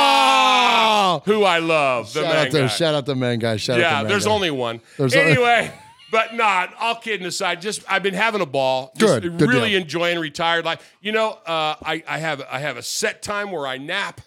[0.09, 2.67] Ah, who I love, the Shout man out to guy.
[2.69, 3.57] shout out to man guy.
[3.57, 4.31] Shout out Yeah, man there's guy.
[4.33, 4.81] only one.
[4.99, 5.73] There's only- anyway,
[6.11, 7.61] but not all kidding aside.
[7.61, 8.93] Just I've been having a ball.
[8.97, 9.81] Just Good, good really deal.
[9.83, 10.97] enjoying retired life.
[11.01, 14.21] You know, uh, I I have I have a set time where I nap.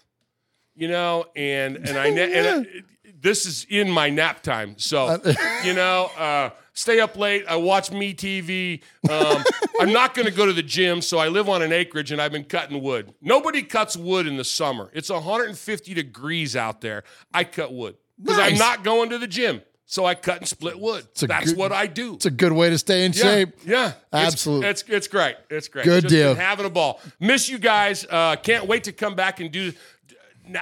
[0.74, 4.74] You know, and and I na- and I, this is in my nap time.
[4.78, 5.20] So
[5.64, 6.50] you know, uh,
[6.80, 7.44] stay up late.
[7.48, 8.80] I watch me TV.
[9.08, 9.44] Um,
[9.80, 12.20] I'm not going to go to the gym, so I live on an acreage, and
[12.20, 13.12] I've been cutting wood.
[13.20, 14.90] Nobody cuts wood in the summer.
[14.94, 17.04] It's 150 degrees out there.
[17.32, 19.62] I cut wood because I'm not going to the gym.
[19.86, 21.04] So I cut and split wood.
[21.20, 22.14] That's good- what I do.
[22.14, 23.48] It's a good way to stay in Yeah, shape.
[23.66, 24.68] Yeah, Absolutely.
[24.68, 25.34] It's, it's great.
[25.50, 25.84] It's great.
[25.84, 26.34] Good Just deal.
[26.36, 27.00] having a ball.
[27.18, 28.06] Miss you guys.
[28.08, 29.72] Uh, can't wait to come back and do.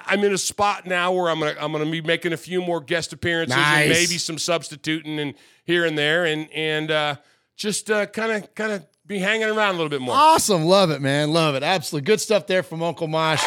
[0.07, 2.80] I'm in a spot now where I'm gonna I'm gonna be making a few more
[2.80, 3.80] guest appearances Nice.
[3.82, 5.34] and maybe some substituting and
[5.64, 7.16] here and there and and uh,
[7.57, 10.14] just kind of kind of be hanging around a little bit more.
[10.14, 10.64] Awesome.
[10.64, 11.32] Love it, man.
[11.32, 11.62] Love it.
[11.62, 12.05] Absolutely.
[12.07, 13.43] Good stuff there from Uncle Mosh.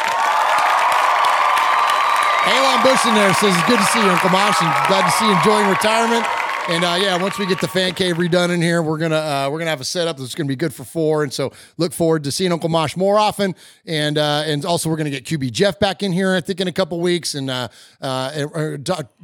[2.42, 5.10] Halon Bush in there says it's good to see you, Uncle Mosh, and glad to
[5.12, 6.26] see you enjoying retirement.
[6.68, 9.48] And uh, yeah, once we get the fan cave redone in here, we're gonna uh,
[9.50, 11.24] we're gonna have a setup that's gonna be good for four.
[11.24, 13.56] And so look forward to seeing Uncle Mosh more often.
[13.84, 16.68] And uh, and also we're gonna get QB Jeff back in here, I think, in
[16.68, 17.66] a couple weeks, and uh,
[18.00, 18.46] uh,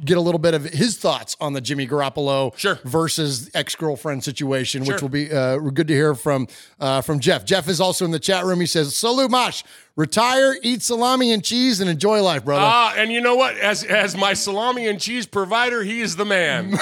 [0.03, 2.77] get a little bit of his thoughts on the Jimmy Garoppolo Sure.
[2.83, 6.45] versus ex girlfriend situation, which will be uh, good to hear from
[6.81, 7.45] uh, from Jeff.
[7.45, 8.59] Jeff is also in the chat room.
[8.59, 9.63] He says, "Salute Mosh,
[9.95, 13.57] retire, eat salami and cheese, and enjoy life, brother." Ah, and you know what?
[13.57, 16.71] As as my salami and cheese provider, he is the man.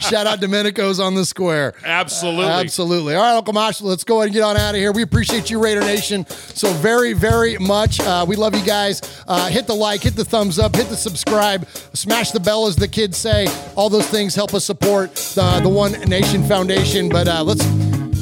[0.00, 1.74] Shout out Domenico's on the square.
[1.84, 2.46] Absolutely.
[2.46, 3.14] Absolutely.
[3.14, 4.92] All right, Uncle Mosh, let's go ahead and get on out of here.
[4.92, 8.00] We appreciate you, Raider Nation, so very, very much.
[8.00, 9.02] Uh, we love you guys.
[9.26, 12.76] Uh, hit the like, hit the thumbs up, hit the subscribe, smash the bell, as
[12.76, 13.46] the kids say.
[13.76, 17.08] All those things help us support the, the One Nation Foundation.
[17.08, 17.66] But uh, let's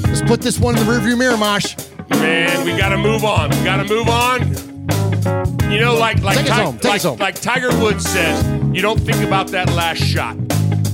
[0.07, 1.75] let's put this one in the rearview mirror, Mosh.
[2.11, 3.51] Man, we got to move on.
[3.51, 4.41] We got to move on.
[5.71, 8.45] You know, like like Ti- like, like Tiger Woods says,
[8.75, 10.37] you don't think about that last shot.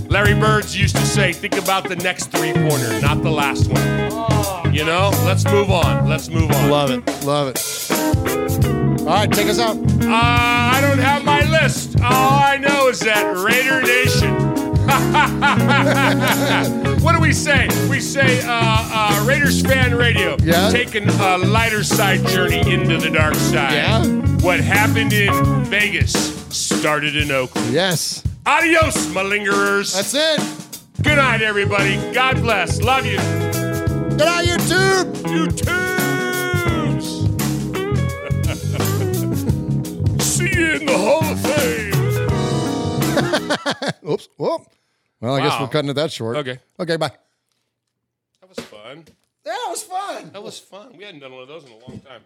[0.09, 4.75] Larry Birds used to say, think about the next three pointer, not the last one.
[4.75, 6.09] You know, let's move on.
[6.09, 6.71] Let's move on.
[6.71, 7.25] Love it.
[7.25, 9.01] Love it.
[9.01, 9.77] All right, take us out.
[9.77, 11.99] Uh, I don't have my list.
[12.01, 14.58] All I know is that Raider Nation.
[17.03, 17.69] what do we say?
[17.89, 20.37] We say uh, uh, Raiders fan radio.
[20.43, 20.71] Yeah.
[20.71, 23.73] Taking a lighter side journey into the dark side.
[23.73, 24.05] Yeah.
[24.43, 25.33] What happened in
[25.65, 26.13] Vegas
[26.55, 27.73] started in Oakland.
[27.73, 28.23] Yes.
[28.47, 29.95] Adios, malingerers.
[29.95, 30.41] That's it.
[31.03, 31.97] Good night, everybody.
[32.13, 32.81] God bless.
[32.83, 33.17] Love you.
[34.17, 35.13] Get out, YouTube.
[35.23, 35.79] YouTubes.
[40.23, 41.95] See you in the Hall of Fame.
[44.11, 44.29] Oops.
[44.37, 44.67] Whoop.
[45.21, 45.63] Well, I guess Wow.
[45.63, 46.37] we're cutting it that short.
[46.37, 46.59] Okay.
[46.79, 47.11] Okay, bye.
[48.41, 49.05] That was fun.
[49.45, 50.31] That was fun.
[50.33, 50.97] That was fun.
[50.97, 52.23] We hadn't done one of those in a long time.